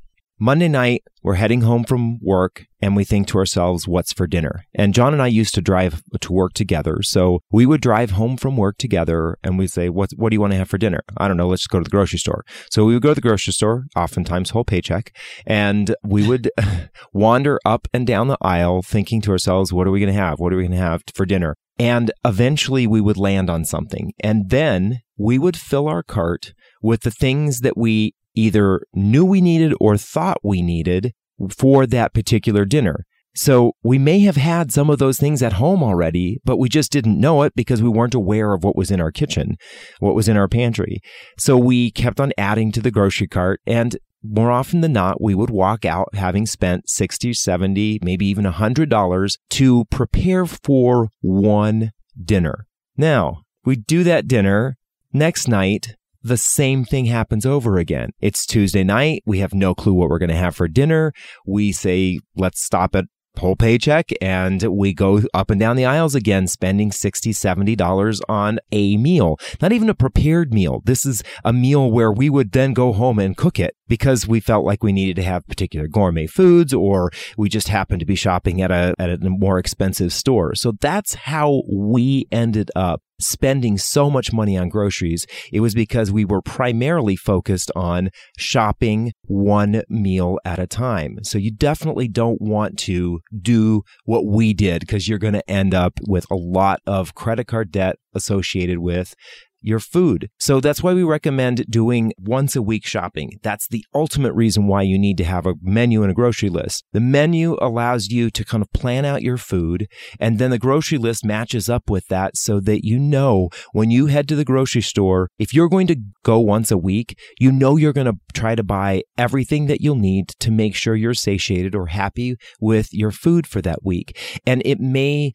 Monday 0.40 0.68
night, 0.68 1.02
we're 1.24 1.34
heading 1.34 1.62
home 1.62 1.82
from 1.82 2.20
work 2.22 2.66
and 2.80 2.94
we 2.94 3.02
think 3.02 3.26
to 3.26 3.38
ourselves, 3.38 3.88
what's 3.88 4.12
for 4.12 4.28
dinner? 4.28 4.64
And 4.72 4.94
John 4.94 5.12
and 5.12 5.20
I 5.20 5.26
used 5.26 5.52
to 5.54 5.60
drive 5.60 6.00
to 6.20 6.32
work 6.32 6.52
together. 6.52 7.02
So 7.02 7.40
we 7.50 7.66
would 7.66 7.80
drive 7.80 8.12
home 8.12 8.36
from 8.36 8.56
work 8.56 8.78
together 8.78 9.36
and 9.42 9.58
we'd 9.58 9.72
say, 9.72 9.88
what, 9.88 10.10
what 10.12 10.30
do 10.30 10.36
you 10.36 10.40
want 10.40 10.52
to 10.52 10.58
have 10.58 10.70
for 10.70 10.78
dinner? 10.78 11.00
I 11.16 11.26
don't 11.26 11.36
know. 11.36 11.48
Let's 11.48 11.66
go 11.66 11.80
to 11.80 11.84
the 11.84 11.90
grocery 11.90 12.20
store. 12.20 12.44
So 12.70 12.84
we 12.84 12.94
would 12.94 13.02
go 13.02 13.08
to 13.08 13.14
the 13.16 13.20
grocery 13.20 13.52
store, 13.52 13.86
oftentimes 13.96 14.50
whole 14.50 14.62
paycheck, 14.62 15.12
and 15.44 15.92
we 16.04 16.24
would 16.28 16.52
wander 17.12 17.58
up 17.64 17.88
and 17.92 18.06
down 18.06 18.28
the 18.28 18.38
aisle 18.40 18.82
thinking 18.82 19.20
to 19.22 19.32
ourselves, 19.32 19.72
what 19.72 19.88
are 19.88 19.90
we 19.90 19.98
going 19.98 20.14
to 20.14 20.20
have? 20.20 20.38
What 20.38 20.52
are 20.52 20.56
we 20.56 20.62
going 20.62 20.78
to 20.78 20.78
have 20.78 21.02
for 21.14 21.26
dinner? 21.26 21.56
And 21.80 22.12
eventually 22.24 22.86
we 22.86 23.00
would 23.00 23.16
land 23.16 23.50
on 23.50 23.64
something. 23.64 24.12
And 24.20 24.50
then 24.50 25.00
we 25.16 25.36
would 25.36 25.56
fill 25.56 25.88
our 25.88 26.04
cart 26.04 26.52
with 26.80 27.02
the 27.02 27.10
things 27.10 27.60
that 27.60 27.76
we 27.76 28.14
either 28.38 28.82
knew 28.94 29.24
we 29.24 29.40
needed 29.40 29.74
or 29.80 29.96
thought 29.96 30.38
we 30.42 30.62
needed 30.62 31.12
for 31.50 31.86
that 31.86 32.14
particular 32.14 32.64
dinner. 32.64 33.04
So 33.34 33.72
we 33.84 33.98
may 33.98 34.20
have 34.20 34.36
had 34.36 34.72
some 34.72 34.90
of 34.90 34.98
those 34.98 35.18
things 35.18 35.42
at 35.42 35.54
home 35.54 35.82
already, 35.82 36.40
but 36.44 36.56
we 36.56 36.68
just 36.68 36.90
didn't 36.90 37.20
know 37.20 37.42
it 37.42 37.52
because 37.54 37.82
we 37.82 37.88
weren't 37.88 38.14
aware 38.14 38.52
of 38.52 38.64
what 38.64 38.74
was 38.74 38.90
in 38.90 39.00
our 39.00 39.12
kitchen, 39.12 39.56
what 40.00 40.14
was 40.14 40.28
in 40.28 40.36
our 40.36 40.48
pantry. 40.48 41.00
So 41.38 41.56
we 41.56 41.92
kept 41.92 42.18
on 42.18 42.32
adding 42.36 42.72
to 42.72 42.80
the 42.80 42.90
grocery 42.90 43.28
cart 43.28 43.60
and 43.66 43.96
more 44.22 44.50
often 44.50 44.80
than 44.80 44.92
not, 44.92 45.22
we 45.22 45.34
would 45.34 45.50
walk 45.50 45.84
out 45.84 46.14
having 46.14 46.46
spent 46.46 46.88
60, 46.90 47.32
70, 47.32 48.00
maybe 48.02 48.26
even 48.26 48.44
$100 48.44 49.38
to 49.50 49.84
prepare 49.86 50.44
for 50.44 51.08
one 51.20 51.92
dinner. 52.20 52.66
Now, 52.96 53.42
we 53.64 53.76
do 53.76 54.02
that 54.04 54.26
dinner. 54.26 54.76
Next 55.12 55.46
night, 55.46 55.94
the 56.22 56.36
same 56.36 56.84
thing 56.84 57.06
happens 57.06 57.46
over 57.46 57.78
again. 57.78 58.10
It's 58.20 58.46
Tuesday 58.46 58.84
night. 58.84 59.22
We 59.26 59.38
have 59.38 59.54
no 59.54 59.74
clue 59.74 59.94
what 59.94 60.08
we're 60.08 60.18
going 60.18 60.28
to 60.30 60.36
have 60.36 60.56
for 60.56 60.68
dinner. 60.68 61.12
We 61.46 61.72
say, 61.72 62.20
let's 62.36 62.62
stop 62.62 62.94
at 62.94 63.06
whole 63.38 63.56
paycheck 63.56 64.10
and 64.20 64.62
we 64.64 64.92
go 64.92 65.22
up 65.32 65.50
and 65.50 65.60
down 65.60 65.76
the 65.76 65.84
aisles 65.84 66.14
again 66.14 66.48
spending 66.48 66.90
60 66.90 67.32
70 67.32 67.76
dollars 67.76 68.20
on 68.28 68.58
a 68.72 68.96
meal 68.96 69.38
not 69.62 69.72
even 69.72 69.88
a 69.88 69.94
prepared 69.94 70.52
meal 70.52 70.82
this 70.84 71.06
is 71.06 71.22
a 71.44 71.52
meal 71.52 71.90
where 71.90 72.10
we 72.10 72.28
would 72.28 72.50
then 72.50 72.72
go 72.72 72.92
home 72.92 73.18
and 73.18 73.36
cook 73.36 73.60
it 73.60 73.76
because 73.88 74.26
we 74.26 74.40
felt 74.40 74.64
like 74.64 74.82
we 74.82 74.92
needed 74.92 75.16
to 75.16 75.22
have 75.22 75.46
particular 75.46 75.88
gourmet 75.88 76.26
foods 76.26 76.72
or 76.72 77.10
we 77.36 77.48
just 77.48 77.68
happened 77.68 78.00
to 78.00 78.06
be 78.06 78.14
shopping 78.14 78.60
at 78.60 78.70
a 78.70 78.94
at 78.98 79.10
a 79.10 79.18
more 79.30 79.58
expensive 79.58 80.12
store 80.12 80.54
so 80.54 80.72
that's 80.80 81.14
how 81.14 81.62
we 81.70 82.26
ended 82.30 82.70
up 82.76 83.02
spending 83.20 83.78
so 83.78 84.10
much 84.10 84.32
money 84.32 84.56
on 84.56 84.68
groceries, 84.68 85.26
it 85.52 85.60
was 85.60 85.74
because 85.74 86.12
we 86.12 86.24
were 86.24 86.42
primarily 86.42 87.16
focused 87.16 87.70
on 87.74 88.10
shopping 88.36 89.12
one 89.24 89.82
meal 89.88 90.38
at 90.44 90.58
a 90.58 90.66
time. 90.66 91.18
So 91.22 91.38
you 91.38 91.50
definitely 91.50 92.08
don't 92.08 92.40
want 92.40 92.78
to 92.80 93.20
do 93.40 93.82
what 94.04 94.26
we 94.26 94.54
did 94.54 94.80
because 94.80 95.08
you're 95.08 95.18
going 95.18 95.34
to 95.34 95.50
end 95.50 95.74
up 95.74 95.94
with 96.06 96.26
a 96.30 96.36
lot 96.36 96.80
of 96.86 97.14
credit 97.14 97.46
card 97.46 97.72
debt 97.72 97.96
associated 98.14 98.78
with 98.78 99.14
your 99.60 99.80
food. 99.80 100.30
So 100.38 100.60
that's 100.60 100.82
why 100.82 100.94
we 100.94 101.02
recommend 101.02 101.64
doing 101.70 102.12
once 102.18 102.56
a 102.56 102.62
week 102.62 102.86
shopping. 102.86 103.38
That's 103.42 103.68
the 103.68 103.84
ultimate 103.94 104.32
reason 104.32 104.66
why 104.66 104.82
you 104.82 104.98
need 104.98 105.18
to 105.18 105.24
have 105.24 105.46
a 105.46 105.54
menu 105.62 106.02
and 106.02 106.10
a 106.10 106.14
grocery 106.14 106.48
list. 106.48 106.84
The 106.92 107.00
menu 107.00 107.56
allows 107.60 108.08
you 108.08 108.30
to 108.30 108.44
kind 108.44 108.62
of 108.62 108.72
plan 108.72 109.04
out 109.04 109.22
your 109.22 109.36
food 109.36 109.88
and 110.20 110.38
then 110.38 110.50
the 110.50 110.58
grocery 110.58 110.98
list 110.98 111.24
matches 111.24 111.68
up 111.68 111.90
with 111.90 112.06
that 112.08 112.36
so 112.36 112.60
that 112.60 112.84
you 112.84 112.98
know 112.98 113.48
when 113.72 113.90
you 113.90 114.06
head 114.06 114.28
to 114.28 114.36
the 114.36 114.44
grocery 114.44 114.82
store, 114.82 115.28
if 115.38 115.52
you're 115.52 115.68
going 115.68 115.86
to 115.88 115.96
go 116.24 116.38
once 116.38 116.70
a 116.70 116.78
week, 116.78 117.18
you 117.38 117.52
know 117.52 117.76
you're 117.76 117.92
going 117.92 118.06
to 118.06 118.18
try 118.34 118.54
to 118.54 118.62
buy 118.62 119.02
everything 119.16 119.66
that 119.66 119.80
you'll 119.80 119.96
need 119.96 120.28
to 120.40 120.50
make 120.50 120.74
sure 120.74 120.94
you're 120.94 121.14
satiated 121.14 121.74
or 121.74 121.86
happy 121.86 122.36
with 122.60 122.88
your 122.92 123.10
food 123.10 123.46
for 123.46 123.60
that 123.62 123.84
week. 123.84 124.18
And 124.46 124.62
it 124.64 124.80
may 124.80 125.32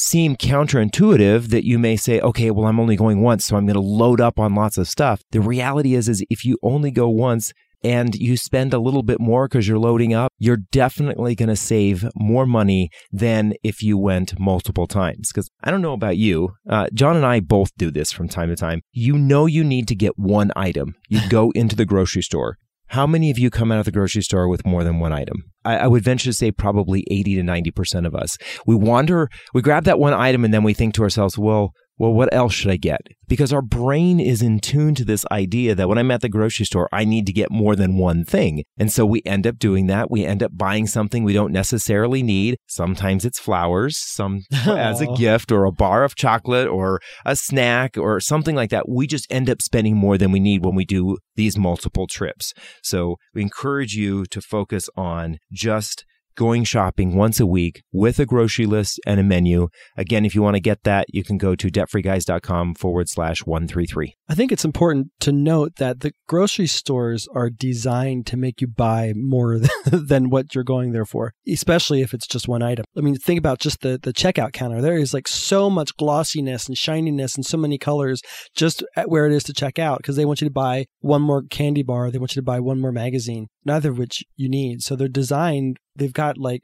seem 0.00 0.36
counterintuitive 0.36 1.48
that 1.48 1.66
you 1.66 1.78
may 1.78 1.96
say, 1.96 2.20
okay, 2.20 2.50
well, 2.50 2.66
I'm 2.66 2.80
only 2.80 2.96
going 2.96 3.20
once, 3.20 3.46
so 3.46 3.56
I'm 3.56 3.66
going 3.66 3.74
to 3.74 3.80
load 3.80 4.20
up 4.20 4.38
on 4.38 4.54
lots 4.54 4.78
of 4.78 4.88
stuff. 4.88 5.22
The 5.30 5.40
reality 5.40 5.94
is, 5.94 6.08
is 6.08 6.24
if 6.30 6.44
you 6.44 6.56
only 6.62 6.90
go 6.90 7.08
once, 7.08 7.52
and 7.82 8.14
you 8.14 8.36
spend 8.36 8.74
a 8.74 8.78
little 8.78 9.02
bit 9.02 9.20
more 9.20 9.48
because 9.48 9.66
you're 9.66 9.78
loading 9.78 10.12
up, 10.12 10.32
you're 10.38 10.58
definitely 10.70 11.34
going 11.34 11.48
to 11.48 11.56
save 11.56 12.06
more 12.14 12.46
money 12.46 12.90
than 13.10 13.54
if 13.62 13.82
you 13.82 13.96
went 13.96 14.38
multiple 14.38 14.86
times. 14.86 15.30
Because 15.32 15.48
I 15.62 15.70
don't 15.70 15.82
know 15.82 15.94
about 15.94 16.16
you, 16.16 16.50
uh, 16.68 16.88
John 16.92 17.16
and 17.16 17.24
I 17.24 17.40
both 17.40 17.70
do 17.76 17.90
this 17.90 18.12
from 18.12 18.28
time 18.28 18.48
to 18.48 18.56
time. 18.56 18.82
You 18.92 19.16
know, 19.16 19.46
you 19.46 19.64
need 19.64 19.88
to 19.88 19.94
get 19.94 20.18
one 20.18 20.50
item. 20.54 20.94
You 21.08 21.26
go 21.28 21.52
into 21.52 21.74
the 21.74 21.86
grocery 21.86 22.22
store. 22.22 22.58
How 22.90 23.06
many 23.06 23.30
of 23.30 23.38
you 23.38 23.50
come 23.50 23.70
out 23.70 23.78
of 23.78 23.84
the 23.84 23.92
grocery 23.92 24.22
store 24.22 24.48
with 24.48 24.66
more 24.66 24.82
than 24.82 24.98
one 24.98 25.12
item? 25.12 25.44
I, 25.64 25.76
I, 25.76 25.86
would 25.86 26.02
venture 26.02 26.24
to 26.24 26.32
say 26.32 26.50
probably 26.50 27.04
80 27.08 27.36
to 27.36 27.42
90% 27.42 28.04
of 28.04 28.16
us. 28.16 28.36
We 28.66 28.74
wander, 28.74 29.28
we 29.54 29.62
grab 29.62 29.84
that 29.84 30.00
one 30.00 30.12
item 30.12 30.44
and 30.44 30.52
then 30.52 30.64
we 30.64 30.74
think 30.74 30.94
to 30.94 31.04
ourselves, 31.04 31.38
well, 31.38 31.70
well, 32.00 32.14
what 32.14 32.32
else 32.32 32.54
should 32.54 32.70
I 32.70 32.78
get? 32.78 33.02
Because 33.28 33.52
our 33.52 33.60
brain 33.60 34.20
is 34.20 34.40
in 34.40 34.58
tune 34.58 34.94
to 34.94 35.04
this 35.04 35.26
idea 35.30 35.74
that 35.74 35.86
when 35.86 35.98
I'm 35.98 36.10
at 36.10 36.22
the 36.22 36.30
grocery 36.30 36.64
store, 36.64 36.88
I 36.90 37.04
need 37.04 37.26
to 37.26 37.32
get 37.32 37.50
more 37.50 37.76
than 37.76 37.98
one 37.98 38.24
thing. 38.24 38.64
And 38.78 38.90
so 38.90 39.04
we 39.04 39.20
end 39.26 39.46
up 39.46 39.58
doing 39.58 39.86
that. 39.88 40.10
We 40.10 40.24
end 40.24 40.42
up 40.42 40.56
buying 40.56 40.86
something 40.86 41.24
we 41.24 41.34
don't 41.34 41.52
necessarily 41.52 42.22
need. 42.22 42.56
Sometimes 42.66 43.26
it's 43.26 43.38
flowers, 43.38 43.98
some 43.98 44.44
as 44.66 45.02
a 45.02 45.10
oh. 45.10 45.14
gift 45.14 45.52
or 45.52 45.66
a 45.66 45.72
bar 45.72 46.02
of 46.02 46.14
chocolate 46.14 46.68
or 46.68 47.00
a 47.26 47.36
snack 47.36 47.98
or 47.98 48.18
something 48.18 48.56
like 48.56 48.70
that. 48.70 48.88
We 48.88 49.06
just 49.06 49.30
end 49.30 49.50
up 49.50 49.60
spending 49.60 49.94
more 49.94 50.16
than 50.16 50.32
we 50.32 50.40
need 50.40 50.64
when 50.64 50.74
we 50.74 50.86
do 50.86 51.18
these 51.36 51.58
multiple 51.58 52.06
trips. 52.06 52.54
So 52.82 53.16
we 53.34 53.42
encourage 53.42 53.92
you 53.92 54.24
to 54.30 54.40
focus 54.40 54.88
on 54.96 55.36
just 55.52 56.06
going 56.36 56.64
shopping 56.64 57.16
once 57.16 57.40
a 57.40 57.46
week 57.46 57.82
with 57.92 58.18
a 58.18 58.26
grocery 58.26 58.66
list 58.66 59.00
and 59.06 59.20
a 59.20 59.22
menu. 59.22 59.68
Again, 59.96 60.24
if 60.24 60.34
you 60.34 60.42
want 60.42 60.56
to 60.56 60.60
get 60.60 60.82
that, 60.84 61.06
you 61.12 61.24
can 61.24 61.38
go 61.38 61.54
to 61.54 61.68
debtfreeguys.com 61.68 62.74
forward 62.74 63.08
slash 63.08 63.44
133. 63.44 64.16
I 64.28 64.34
think 64.34 64.52
it's 64.52 64.64
important 64.64 65.08
to 65.20 65.32
note 65.32 65.76
that 65.76 66.00
the 66.00 66.12
grocery 66.26 66.66
stores 66.66 67.28
are 67.34 67.50
designed 67.50 68.26
to 68.26 68.36
make 68.36 68.60
you 68.60 68.66
buy 68.66 69.12
more 69.16 69.58
than 69.84 70.30
what 70.30 70.54
you're 70.54 70.64
going 70.64 70.92
there 70.92 71.04
for, 71.04 71.32
especially 71.48 72.02
if 72.02 72.14
it's 72.14 72.26
just 72.26 72.48
one 72.48 72.62
item. 72.62 72.84
I 72.96 73.00
mean, 73.00 73.16
think 73.16 73.38
about 73.38 73.58
just 73.58 73.80
the, 73.80 73.98
the 74.02 74.12
checkout 74.12 74.52
counter. 74.52 74.80
There 74.80 74.96
is 74.96 75.12
like 75.12 75.28
so 75.28 75.68
much 75.68 75.96
glossiness 75.96 76.68
and 76.68 76.76
shininess 76.76 77.34
and 77.34 77.44
so 77.44 77.56
many 77.56 77.78
colors 77.78 78.22
just 78.54 78.82
at 78.96 79.08
where 79.08 79.26
it 79.26 79.32
is 79.32 79.44
to 79.44 79.52
check 79.52 79.78
out 79.78 79.98
because 79.98 80.16
they 80.16 80.24
want 80.24 80.40
you 80.40 80.46
to 80.46 80.52
buy 80.52 80.86
one 81.00 81.22
more 81.22 81.42
candy 81.50 81.82
bar, 81.82 82.10
they 82.10 82.18
want 82.18 82.34
you 82.34 82.40
to 82.40 82.44
buy 82.44 82.60
one 82.60 82.80
more 82.80 82.92
magazine, 82.92 83.48
neither 83.64 83.90
of 83.90 83.98
which 83.98 84.22
you 84.36 84.48
need. 84.48 84.82
So 84.82 84.96
they're 84.96 85.08
designed 85.08 85.78
they've 85.96 86.12
got 86.12 86.38
like 86.38 86.62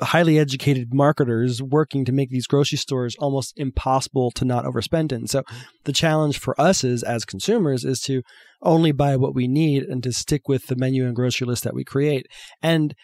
highly 0.00 0.38
educated 0.38 0.92
marketers 0.92 1.62
working 1.62 2.04
to 2.04 2.12
make 2.12 2.28
these 2.30 2.46
grocery 2.46 2.78
stores 2.78 3.14
almost 3.18 3.52
impossible 3.56 4.30
to 4.32 4.44
not 4.44 4.64
overspend 4.64 5.12
in. 5.12 5.26
So 5.26 5.44
the 5.84 5.92
challenge 5.92 6.38
for 6.38 6.60
us 6.60 6.82
is 6.82 7.02
as 7.02 7.24
consumers 7.24 7.84
is 7.84 8.00
to 8.02 8.22
only 8.62 8.92
buy 8.92 9.16
what 9.16 9.34
we 9.34 9.46
need 9.46 9.84
and 9.84 10.02
to 10.02 10.12
stick 10.12 10.48
with 10.48 10.66
the 10.66 10.76
menu 10.76 11.06
and 11.06 11.14
grocery 11.14 11.46
list 11.46 11.64
that 11.64 11.74
we 11.74 11.84
create. 11.84 12.26
And 12.60 12.94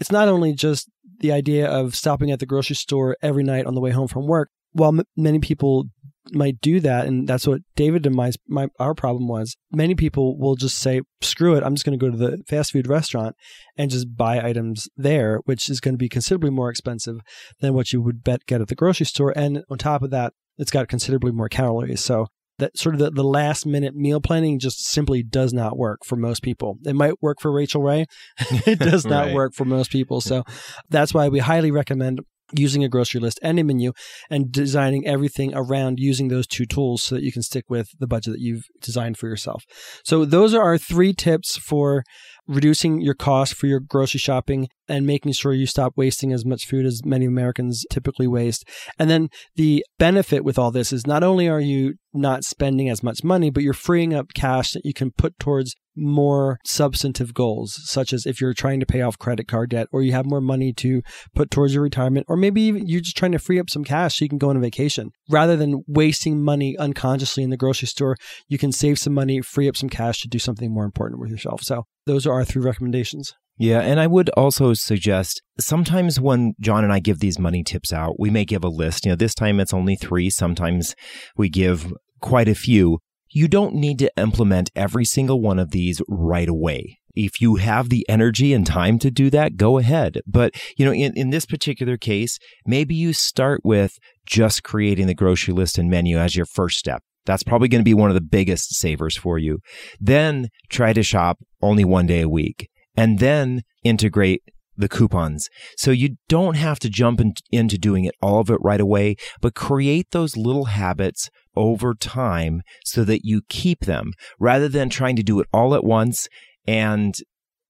it's 0.00 0.10
not 0.10 0.28
only 0.28 0.52
just 0.52 0.90
the 1.20 1.32
idea 1.32 1.68
of 1.68 1.94
stopping 1.94 2.30
at 2.30 2.40
the 2.40 2.46
grocery 2.46 2.76
store 2.76 3.16
every 3.22 3.44
night 3.44 3.66
on 3.66 3.74
the 3.74 3.80
way 3.80 3.90
home 3.90 4.08
from 4.08 4.26
work. 4.26 4.50
While 4.72 4.98
m- 4.98 5.04
many 5.16 5.38
people 5.38 5.84
might 6.30 6.60
do 6.60 6.78
that 6.78 7.06
and 7.06 7.26
that's 7.26 7.46
what 7.46 7.60
david 7.74 8.06
and 8.06 8.14
my, 8.14 8.30
my 8.46 8.68
our 8.78 8.94
problem 8.94 9.26
was 9.26 9.56
many 9.72 9.94
people 9.94 10.38
will 10.38 10.54
just 10.54 10.78
say 10.78 11.00
screw 11.20 11.56
it 11.56 11.64
i'm 11.64 11.74
just 11.74 11.84
going 11.84 11.98
to 11.98 12.04
go 12.04 12.10
to 12.10 12.16
the 12.16 12.42
fast 12.46 12.72
food 12.72 12.86
restaurant 12.86 13.34
and 13.76 13.90
just 13.90 14.16
buy 14.16 14.40
items 14.40 14.88
there 14.96 15.40
which 15.44 15.68
is 15.68 15.80
going 15.80 15.94
to 15.94 15.98
be 15.98 16.08
considerably 16.08 16.50
more 16.50 16.70
expensive 16.70 17.16
than 17.60 17.74
what 17.74 17.92
you 17.92 18.00
would 18.00 18.22
bet 18.22 18.46
get 18.46 18.60
at 18.60 18.68
the 18.68 18.74
grocery 18.74 19.06
store 19.06 19.32
and 19.36 19.64
on 19.68 19.78
top 19.78 20.02
of 20.02 20.10
that 20.10 20.32
it's 20.58 20.70
got 20.70 20.88
considerably 20.88 21.32
more 21.32 21.48
calories 21.48 22.00
so 22.00 22.26
that 22.58 22.78
sort 22.78 22.94
of 22.94 23.00
the, 23.00 23.10
the 23.10 23.24
last 23.24 23.66
minute 23.66 23.94
meal 23.94 24.20
planning 24.20 24.58
just 24.58 24.86
simply 24.86 25.22
does 25.22 25.52
not 25.52 25.76
work 25.76 26.04
for 26.04 26.16
most 26.16 26.42
people. 26.42 26.78
It 26.84 26.94
might 26.94 27.20
work 27.20 27.40
for 27.40 27.50
Rachael 27.50 27.82
Ray. 27.82 28.06
it 28.66 28.78
does 28.78 29.04
not 29.04 29.26
right. 29.26 29.34
work 29.34 29.54
for 29.54 29.64
most 29.64 29.90
people. 29.90 30.20
So 30.20 30.44
that's 30.88 31.12
why 31.12 31.28
we 31.28 31.40
highly 31.40 31.70
recommend 31.70 32.20
using 32.52 32.84
a 32.84 32.88
grocery 32.88 33.20
list 33.20 33.38
and 33.42 33.58
a 33.58 33.64
menu 33.64 33.92
and 34.30 34.52
designing 34.52 35.06
everything 35.06 35.52
around 35.54 35.98
using 35.98 36.28
those 36.28 36.46
two 36.46 36.66
tools 36.66 37.02
so 37.02 37.14
that 37.14 37.24
you 37.24 37.32
can 37.32 37.42
stick 37.42 37.64
with 37.68 37.88
the 37.98 38.06
budget 38.06 38.32
that 38.32 38.40
you've 38.40 38.64
designed 38.80 39.16
for 39.16 39.28
yourself. 39.28 39.64
So 40.04 40.24
those 40.24 40.54
are 40.54 40.62
our 40.62 40.78
three 40.78 41.12
tips 41.12 41.56
for 41.56 42.04
reducing 42.48 43.00
your 43.00 43.14
cost 43.14 43.54
for 43.54 43.66
your 43.66 43.80
grocery 43.80 44.18
shopping 44.18 44.68
and 44.88 45.06
making 45.06 45.32
sure 45.32 45.52
you 45.52 45.66
stop 45.66 45.92
wasting 45.96 46.32
as 46.32 46.44
much 46.44 46.66
food 46.66 46.84
as 46.84 47.04
many 47.04 47.24
Americans 47.24 47.84
typically 47.90 48.26
waste. 48.26 48.68
And 48.98 49.08
then 49.08 49.28
the 49.54 49.84
benefit 49.98 50.44
with 50.44 50.58
all 50.58 50.70
this 50.70 50.92
is 50.92 51.06
not 51.06 51.22
only 51.22 51.48
are 51.48 51.60
you 51.60 51.94
not 52.12 52.44
spending 52.44 52.88
as 52.88 53.02
much 53.02 53.22
money, 53.22 53.50
but 53.50 53.62
you're 53.62 53.72
freeing 53.72 54.12
up 54.12 54.34
cash 54.34 54.72
that 54.72 54.84
you 54.84 54.92
can 54.92 55.12
put 55.12 55.38
towards 55.38 55.74
more 55.96 56.58
substantive 56.64 57.34
goals, 57.34 57.78
such 57.84 58.12
as 58.12 58.26
if 58.26 58.40
you're 58.40 58.54
trying 58.54 58.80
to 58.80 58.86
pay 58.86 59.02
off 59.02 59.18
credit 59.18 59.48
card 59.48 59.70
debt 59.70 59.88
or 59.92 60.02
you 60.02 60.12
have 60.12 60.26
more 60.26 60.40
money 60.40 60.72
to 60.72 61.02
put 61.34 61.50
towards 61.50 61.74
your 61.74 61.82
retirement, 61.82 62.26
or 62.28 62.36
maybe 62.36 62.62
you're 62.62 63.00
just 63.00 63.16
trying 63.16 63.32
to 63.32 63.38
free 63.38 63.58
up 63.58 63.70
some 63.70 63.84
cash 63.84 64.18
so 64.18 64.24
you 64.24 64.28
can 64.28 64.38
go 64.38 64.50
on 64.50 64.56
a 64.56 64.60
vacation. 64.60 65.10
Rather 65.28 65.56
than 65.56 65.82
wasting 65.86 66.42
money 66.42 66.76
unconsciously 66.78 67.42
in 67.42 67.50
the 67.50 67.56
grocery 67.56 67.88
store, 67.88 68.16
you 68.48 68.58
can 68.58 68.72
save 68.72 68.98
some 68.98 69.14
money, 69.14 69.40
free 69.40 69.68
up 69.68 69.76
some 69.76 69.88
cash 69.88 70.20
to 70.20 70.28
do 70.28 70.38
something 70.38 70.72
more 70.72 70.84
important 70.84 71.20
with 71.20 71.30
yourself. 71.30 71.62
So 71.62 71.84
those 72.06 72.26
are 72.26 72.32
our 72.32 72.44
three 72.44 72.62
recommendations. 72.62 73.32
Yeah, 73.58 73.80
and 73.80 74.00
I 74.00 74.06
would 74.06 74.30
also 74.30 74.74
suggest 74.74 75.42
sometimes 75.60 76.18
when 76.18 76.54
John 76.60 76.84
and 76.84 76.92
I 76.92 77.00
give 77.00 77.20
these 77.20 77.38
money 77.38 77.62
tips 77.62 77.92
out, 77.92 78.18
we 78.18 78.30
may 78.30 78.44
give 78.44 78.64
a 78.64 78.68
list. 78.68 79.04
You 79.04 79.12
know, 79.12 79.16
this 79.16 79.34
time 79.34 79.60
it's 79.60 79.74
only 79.74 79.94
three. 79.94 80.30
Sometimes 80.30 80.94
we 81.36 81.48
give 81.48 81.92
quite 82.20 82.48
a 82.48 82.54
few. 82.54 82.98
You 83.32 83.48
don't 83.48 83.74
need 83.74 83.98
to 84.00 84.12
implement 84.16 84.70
every 84.76 85.04
single 85.04 85.40
one 85.40 85.58
of 85.58 85.70
these 85.70 86.02
right 86.06 86.48
away. 86.48 86.98
If 87.14 87.40
you 87.40 87.56
have 87.56 87.88
the 87.88 88.06
energy 88.08 88.52
and 88.52 88.66
time 88.66 88.98
to 89.00 89.10
do 89.10 89.30
that, 89.30 89.56
go 89.56 89.78
ahead. 89.78 90.20
But, 90.26 90.54
you 90.76 90.84
know, 90.84 90.92
in, 90.92 91.12
in 91.16 91.30
this 91.30 91.46
particular 91.46 91.96
case, 91.96 92.38
maybe 92.66 92.94
you 92.94 93.12
start 93.12 93.60
with 93.64 93.98
just 94.26 94.62
creating 94.62 95.06
the 95.06 95.14
grocery 95.14 95.54
list 95.54 95.78
and 95.78 95.90
menu 95.90 96.18
as 96.18 96.36
your 96.36 96.46
first 96.46 96.78
step. 96.78 97.02
That's 97.24 97.42
probably 97.42 97.68
going 97.68 97.80
to 97.80 97.88
be 97.88 97.94
one 97.94 98.10
of 98.10 98.14
the 98.14 98.20
biggest 98.20 98.74
savers 98.74 99.16
for 99.16 99.38
you. 99.38 99.60
Then 100.00 100.48
try 100.70 100.92
to 100.92 101.02
shop 101.02 101.38
only 101.60 101.84
one 101.84 102.06
day 102.06 102.22
a 102.22 102.28
week 102.28 102.68
and 102.96 103.18
then 103.18 103.62
integrate 103.84 104.42
the 104.76 104.88
coupons. 104.88 105.48
So 105.76 105.90
you 105.90 106.16
don't 106.28 106.56
have 106.56 106.78
to 106.80 106.90
jump 106.90 107.20
in, 107.20 107.34
into 107.50 107.78
doing 107.78 108.04
it 108.04 108.14
all 108.20 108.40
of 108.40 108.50
it 108.50 108.58
right 108.60 108.80
away, 108.80 109.16
but 109.40 109.54
create 109.54 110.10
those 110.10 110.36
little 110.36 110.66
habits 110.66 111.28
over 111.56 111.94
time 111.94 112.62
so 112.84 113.04
that 113.04 113.24
you 113.24 113.42
keep 113.48 113.80
them 113.80 114.12
rather 114.38 114.68
than 114.68 114.88
trying 114.88 115.16
to 115.16 115.22
do 115.22 115.40
it 115.40 115.46
all 115.52 115.74
at 115.74 115.84
once 115.84 116.28
and 116.66 117.14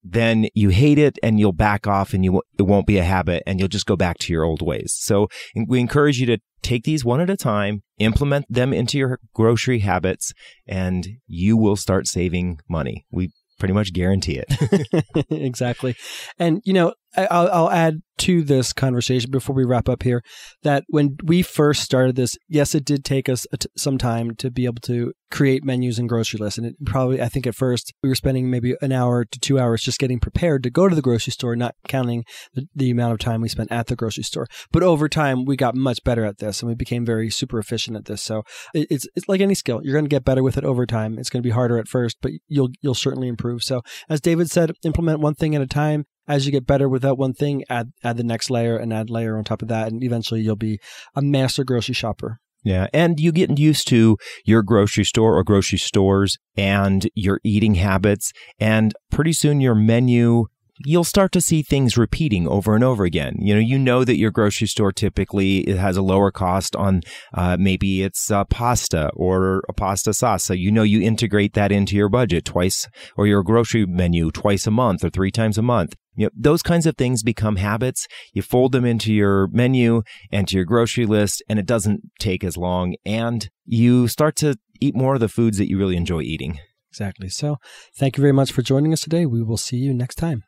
then 0.03 0.47
you 0.53 0.69
hate 0.69 0.97
it 0.97 1.17
and 1.23 1.39
you'll 1.39 1.53
back 1.53 1.87
off 1.87 2.13
and 2.13 2.25
you 2.25 2.41
it 2.57 2.63
won't 2.63 2.85
be 2.85 2.97
a 2.97 3.03
habit 3.03 3.41
and 3.47 3.59
you'll 3.59 3.69
just 3.69 3.85
go 3.85 3.95
back 3.95 4.17
to 4.17 4.33
your 4.33 4.43
old 4.43 4.61
ways. 4.61 4.93
So 4.97 5.29
we 5.67 5.79
encourage 5.79 6.19
you 6.19 6.25
to 6.27 6.39
take 6.61 6.83
these 6.83 7.05
one 7.05 7.21
at 7.21 7.29
a 7.29 7.37
time, 7.37 7.83
implement 7.99 8.45
them 8.49 8.73
into 8.73 8.97
your 8.97 9.19
grocery 9.33 9.79
habits 9.79 10.33
and 10.67 11.07
you 11.27 11.55
will 11.55 11.75
start 11.75 12.07
saving 12.07 12.59
money. 12.67 13.05
We 13.11 13.31
pretty 13.59 13.73
much 13.73 13.93
guarantee 13.93 14.41
it. 14.45 15.25
exactly. 15.29 15.95
And, 16.37 16.61
you 16.65 16.73
know, 16.73 16.93
I'll, 17.15 17.49
I'll, 17.51 17.69
add 17.71 18.01
to 18.19 18.43
this 18.43 18.73
conversation 18.73 19.31
before 19.31 19.55
we 19.55 19.65
wrap 19.65 19.89
up 19.89 20.03
here 20.03 20.23
that 20.61 20.83
when 20.89 21.17
we 21.23 21.41
first 21.41 21.81
started 21.81 22.15
this, 22.15 22.37
yes, 22.47 22.75
it 22.75 22.85
did 22.85 23.03
take 23.03 23.27
us 23.27 23.47
some 23.75 23.97
time 23.97 24.35
to 24.35 24.51
be 24.51 24.65
able 24.65 24.81
to 24.81 25.13
create 25.31 25.63
menus 25.63 25.97
and 25.97 26.07
grocery 26.07 26.39
lists. 26.39 26.57
And 26.57 26.67
it 26.67 26.75
probably, 26.85 27.21
I 27.21 27.27
think 27.27 27.47
at 27.47 27.55
first 27.55 27.91
we 28.03 28.09
were 28.09 28.15
spending 28.15 28.49
maybe 28.49 28.75
an 28.81 28.91
hour 28.91 29.25
to 29.25 29.39
two 29.39 29.59
hours 29.59 29.81
just 29.81 29.99
getting 29.99 30.19
prepared 30.19 30.63
to 30.63 30.69
go 30.69 30.87
to 30.87 30.95
the 30.95 31.01
grocery 31.01 31.31
store, 31.31 31.55
not 31.55 31.75
counting 31.87 32.23
the, 32.53 32.67
the 32.75 32.91
amount 32.91 33.13
of 33.13 33.19
time 33.19 33.41
we 33.41 33.49
spent 33.49 33.71
at 33.71 33.87
the 33.87 33.95
grocery 33.95 34.23
store. 34.23 34.47
But 34.71 34.83
over 34.83 35.09
time, 35.09 35.45
we 35.45 35.55
got 35.55 35.75
much 35.75 36.03
better 36.03 36.23
at 36.23 36.37
this 36.37 36.61
and 36.61 36.69
we 36.69 36.75
became 36.75 37.05
very 37.05 37.29
super 37.29 37.57
efficient 37.57 37.97
at 37.97 38.05
this. 38.05 38.21
So 38.21 38.43
it, 38.73 38.87
it's, 38.91 39.07
it's 39.15 39.27
like 39.27 39.41
any 39.41 39.55
skill. 39.55 39.81
You're 39.83 39.93
going 39.93 40.05
to 40.05 40.09
get 40.09 40.25
better 40.25 40.43
with 40.43 40.57
it 40.57 40.65
over 40.65 40.85
time. 40.85 41.17
It's 41.17 41.29
going 41.29 41.41
to 41.41 41.47
be 41.47 41.53
harder 41.53 41.79
at 41.79 41.87
first, 41.87 42.17
but 42.21 42.31
you'll, 42.47 42.69
you'll 42.81 42.93
certainly 42.93 43.27
improve. 43.27 43.63
So 43.63 43.81
as 44.09 44.21
David 44.21 44.51
said, 44.51 44.73
implement 44.83 45.19
one 45.19 45.35
thing 45.35 45.55
at 45.55 45.61
a 45.61 45.67
time 45.67 46.05
as 46.27 46.45
you 46.45 46.51
get 46.51 46.65
better 46.65 46.87
with 46.87 47.01
that 47.01 47.17
one 47.17 47.33
thing, 47.33 47.63
add 47.69 47.91
add 48.03 48.17
the 48.17 48.23
next 48.23 48.49
layer 48.49 48.77
and 48.77 48.93
add 48.93 49.09
layer 49.09 49.37
on 49.37 49.43
top 49.43 49.61
of 49.61 49.67
that, 49.67 49.87
and 49.91 50.03
eventually 50.03 50.41
you'll 50.41 50.55
be 50.55 50.79
a 51.15 51.21
master 51.21 51.63
grocery 51.63 51.93
shopper. 51.93 52.39
Yeah. 52.63 52.87
And 52.93 53.19
you 53.19 53.31
get 53.31 53.57
used 53.59 53.87
to 53.89 54.17
your 54.45 54.63
grocery 54.63 55.03
store 55.03 55.37
or 55.37 55.43
grocery 55.43 55.79
stores 55.79 56.37
and 56.55 57.09
your 57.13 57.41
eating 57.43 57.75
habits. 57.75 58.31
And 58.57 58.93
pretty 59.11 59.33
soon 59.33 59.59
your 59.59 59.75
menu 59.75 60.45
you'll 60.85 61.03
start 61.03 61.31
to 61.31 61.39
see 61.39 61.61
things 61.61 61.97
repeating 61.97 62.47
over 62.47 62.75
and 62.75 62.83
over 62.83 63.03
again. 63.03 63.35
You 63.39 63.53
know, 63.53 63.59
you 63.59 63.77
know 63.77 64.03
that 64.03 64.17
your 64.17 64.31
grocery 64.31 64.67
store 64.67 64.91
typically 64.91 65.59
it 65.59 65.77
has 65.77 65.97
a 65.97 66.01
lower 66.01 66.31
cost 66.31 66.75
on 66.75 67.01
uh, 67.33 67.57
maybe 67.59 68.01
it's 68.01 68.31
uh, 68.31 68.43
pasta 68.45 69.09
or 69.15 69.63
a 69.69 69.73
pasta 69.73 70.13
sauce. 70.13 70.43
So 70.45 70.53
you 70.53 70.71
know 70.71 70.83
you 70.83 71.01
integrate 71.01 71.53
that 71.53 71.71
into 71.71 71.95
your 71.95 72.09
budget 72.09 72.45
twice 72.45 72.87
or 73.15 73.27
your 73.27 73.43
grocery 73.43 73.85
menu 73.85 74.31
twice 74.31 74.65
a 74.65 74.71
month 74.71 75.03
or 75.03 75.09
three 75.09 75.31
times 75.31 75.57
a 75.57 75.61
month. 75.61 75.95
You 76.15 76.25
know, 76.25 76.31
those 76.35 76.61
kinds 76.61 76.85
of 76.85 76.97
things 76.97 77.23
become 77.23 77.55
habits. 77.55 78.07
You 78.33 78.41
fold 78.41 78.71
them 78.71 78.85
into 78.85 79.13
your 79.13 79.47
menu 79.47 80.03
and 80.31 80.47
to 80.47 80.55
your 80.55 80.65
grocery 80.65 81.05
list, 81.05 81.43
and 81.49 81.59
it 81.59 81.65
doesn't 81.65 82.01
take 82.19 82.43
as 82.43 82.57
long. 82.57 82.95
And 83.05 83.49
you 83.65 84.07
start 84.07 84.35
to 84.37 84.57
eat 84.79 84.95
more 84.95 85.15
of 85.15 85.19
the 85.19 85.29
foods 85.29 85.57
that 85.57 85.69
you 85.69 85.77
really 85.77 85.97
enjoy 85.97 86.21
eating. 86.21 86.59
Exactly. 86.91 87.29
So, 87.29 87.57
thank 87.97 88.17
you 88.17 88.21
very 88.21 88.33
much 88.33 88.51
for 88.51 88.61
joining 88.61 88.93
us 88.93 89.01
today. 89.01 89.25
We 89.25 89.41
will 89.41 89.57
see 89.57 89.77
you 89.77 89.93
next 89.93 90.15
time. 90.15 90.43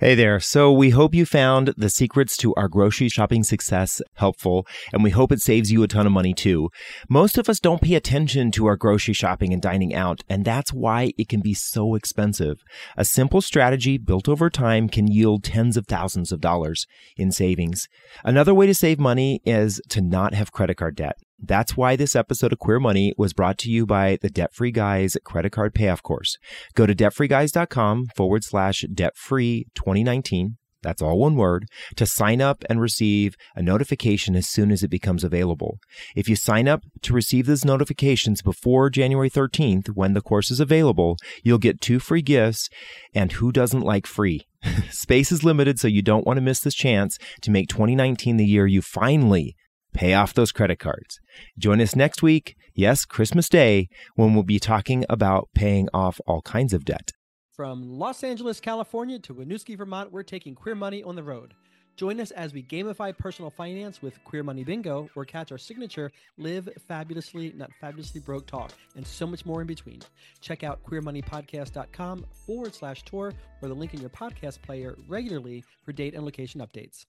Hey 0.00 0.16
there. 0.16 0.40
So 0.40 0.72
we 0.72 0.90
hope 0.90 1.14
you 1.14 1.24
found 1.24 1.72
the 1.76 1.88
secrets 1.88 2.36
to 2.38 2.52
our 2.56 2.66
grocery 2.66 3.08
shopping 3.08 3.44
success 3.44 4.02
helpful, 4.14 4.66
and 4.92 5.04
we 5.04 5.10
hope 5.10 5.30
it 5.30 5.38
saves 5.38 5.70
you 5.70 5.84
a 5.84 5.86
ton 5.86 6.04
of 6.04 6.10
money 6.10 6.34
too. 6.34 6.70
Most 7.08 7.38
of 7.38 7.48
us 7.48 7.60
don't 7.60 7.80
pay 7.80 7.94
attention 7.94 8.50
to 8.50 8.66
our 8.66 8.76
grocery 8.76 9.14
shopping 9.14 9.52
and 9.52 9.62
dining 9.62 9.94
out, 9.94 10.24
and 10.28 10.44
that's 10.44 10.72
why 10.72 11.12
it 11.16 11.28
can 11.28 11.40
be 11.40 11.54
so 11.54 11.94
expensive. 11.94 12.58
A 12.96 13.04
simple 13.04 13.40
strategy 13.40 13.96
built 13.96 14.28
over 14.28 14.50
time 14.50 14.88
can 14.88 15.06
yield 15.06 15.44
tens 15.44 15.76
of 15.76 15.86
thousands 15.86 16.32
of 16.32 16.40
dollars 16.40 16.86
in 17.16 17.30
savings. 17.30 17.86
Another 18.24 18.52
way 18.52 18.66
to 18.66 18.74
save 18.74 18.98
money 18.98 19.40
is 19.44 19.80
to 19.90 20.00
not 20.00 20.34
have 20.34 20.50
credit 20.50 20.76
card 20.76 20.96
debt. 20.96 21.18
That's 21.38 21.76
why 21.76 21.96
this 21.96 22.16
episode 22.16 22.52
of 22.52 22.58
Queer 22.58 22.80
Money 22.80 23.12
was 23.18 23.32
brought 23.32 23.58
to 23.58 23.70
you 23.70 23.86
by 23.86 24.18
the 24.22 24.30
Debt 24.30 24.54
Free 24.54 24.70
Guys 24.70 25.16
credit 25.24 25.50
card 25.50 25.74
payoff 25.74 26.02
course. 26.02 26.38
Go 26.74 26.86
to 26.86 26.94
debtfreeguys.com 26.94 28.06
forward 28.16 28.44
slash 28.44 28.84
debt 28.94 29.16
free 29.16 29.66
2019. 29.74 30.56
That's 30.84 31.00
all 31.02 31.18
one 31.18 31.34
word 31.34 31.66
to 31.96 32.06
sign 32.06 32.42
up 32.42 32.62
and 32.68 32.80
receive 32.80 33.36
a 33.56 33.62
notification 33.62 34.36
as 34.36 34.46
soon 34.46 34.70
as 34.70 34.82
it 34.82 34.90
becomes 34.90 35.24
available. 35.24 35.78
If 36.14 36.28
you 36.28 36.36
sign 36.36 36.68
up 36.68 36.82
to 37.02 37.14
receive 37.14 37.46
those 37.46 37.64
notifications 37.64 38.42
before 38.42 38.90
January 38.90 39.30
13th, 39.30 39.88
when 39.94 40.12
the 40.12 40.20
course 40.20 40.50
is 40.50 40.60
available, 40.60 41.16
you'll 41.42 41.58
get 41.58 41.80
two 41.80 41.98
free 41.98 42.22
gifts. 42.22 42.68
And 43.14 43.32
who 43.32 43.50
doesn't 43.50 43.80
like 43.80 44.06
free? 44.06 44.46
Space 44.90 45.32
is 45.32 45.42
limited, 45.42 45.78
so 45.78 45.88
you 45.88 46.02
don't 46.02 46.26
want 46.26 46.36
to 46.36 46.42
miss 46.42 46.60
this 46.60 46.74
chance 46.74 47.18
to 47.40 47.50
make 47.50 47.68
2019 47.68 48.36
the 48.36 48.44
year 48.44 48.66
you 48.66 48.82
finally 48.82 49.56
pay 49.94 50.12
off 50.14 50.34
those 50.34 50.52
credit 50.52 50.78
cards. 50.78 51.20
Join 51.56 51.80
us 51.80 51.96
next 51.96 52.22
week, 52.22 52.56
yes, 52.74 53.04
Christmas 53.04 53.48
Day, 53.48 53.88
when 54.16 54.34
we'll 54.34 54.42
be 54.42 54.58
talking 54.58 55.04
about 55.08 55.48
paying 55.54 55.88
off 55.94 56.20
all 56.26 56.42
kinds 56.42 56.74
of 56.74 56.84
debt. 56.84 57.12
From 57.56 57.98
Los 57.98 58.24
Angeles, 58.24 58.60
California 58.60 59.18
to 59.20 59.34
Winooski, 59.34 59.78
Vermont, 59.78 60.10
we're 60.10 60.24
taking 60.24 60.54
Queer 60.54 60.74
Money 60.74 61.02
on 61.04 61.14
the 61.14 61.22
road. 61.22 61.54
Join 61.96 62.18
us 62.20 62.32
as 62.32 62.52
we 62.52 62.62
gamify 62.64 63.16
personal 63.16 63.50
finance 63.50 64.02
with 64.02 64.22
Queer 64.24 64.42
Money 64.42 64.64
Bingo 64.64 65.08
or 65.14 65.24
catch 65.24 65.52
our 65.52 65.58
signature 65.58 66.10
Live 66.36 66.68
Fabulously, 66.88 67.52
Not 67.56 67.70
Fabulously 67.80 68.20
Broke 68.20 68.46
talk, 68.46 68.72
and 68.96 69.06
so 69.06 69.26
much 69.26 69.46
more 69.46 69.60
in 69.60 69.68
between. 69.68 70.00
Check 70.40 70.64
out 70.64 70.82
queermoneypodcast.com 70.84 72.26
forward 72.44 72.74
slash 72.74 73.04
tour 73.04 73.32
or 73.62 73.68
the 73.68 73.74
link 73.74 73.94
in 73.94 74.00
your 74.00 74.10
podcast 74.10 74.60
player 74.62 74.96
regularly 75.06 75.62
for 75.84 75.92
date 75.92 76.14
and 76.14 76.24
location 76.24 76.60
updates. 76.60 77.06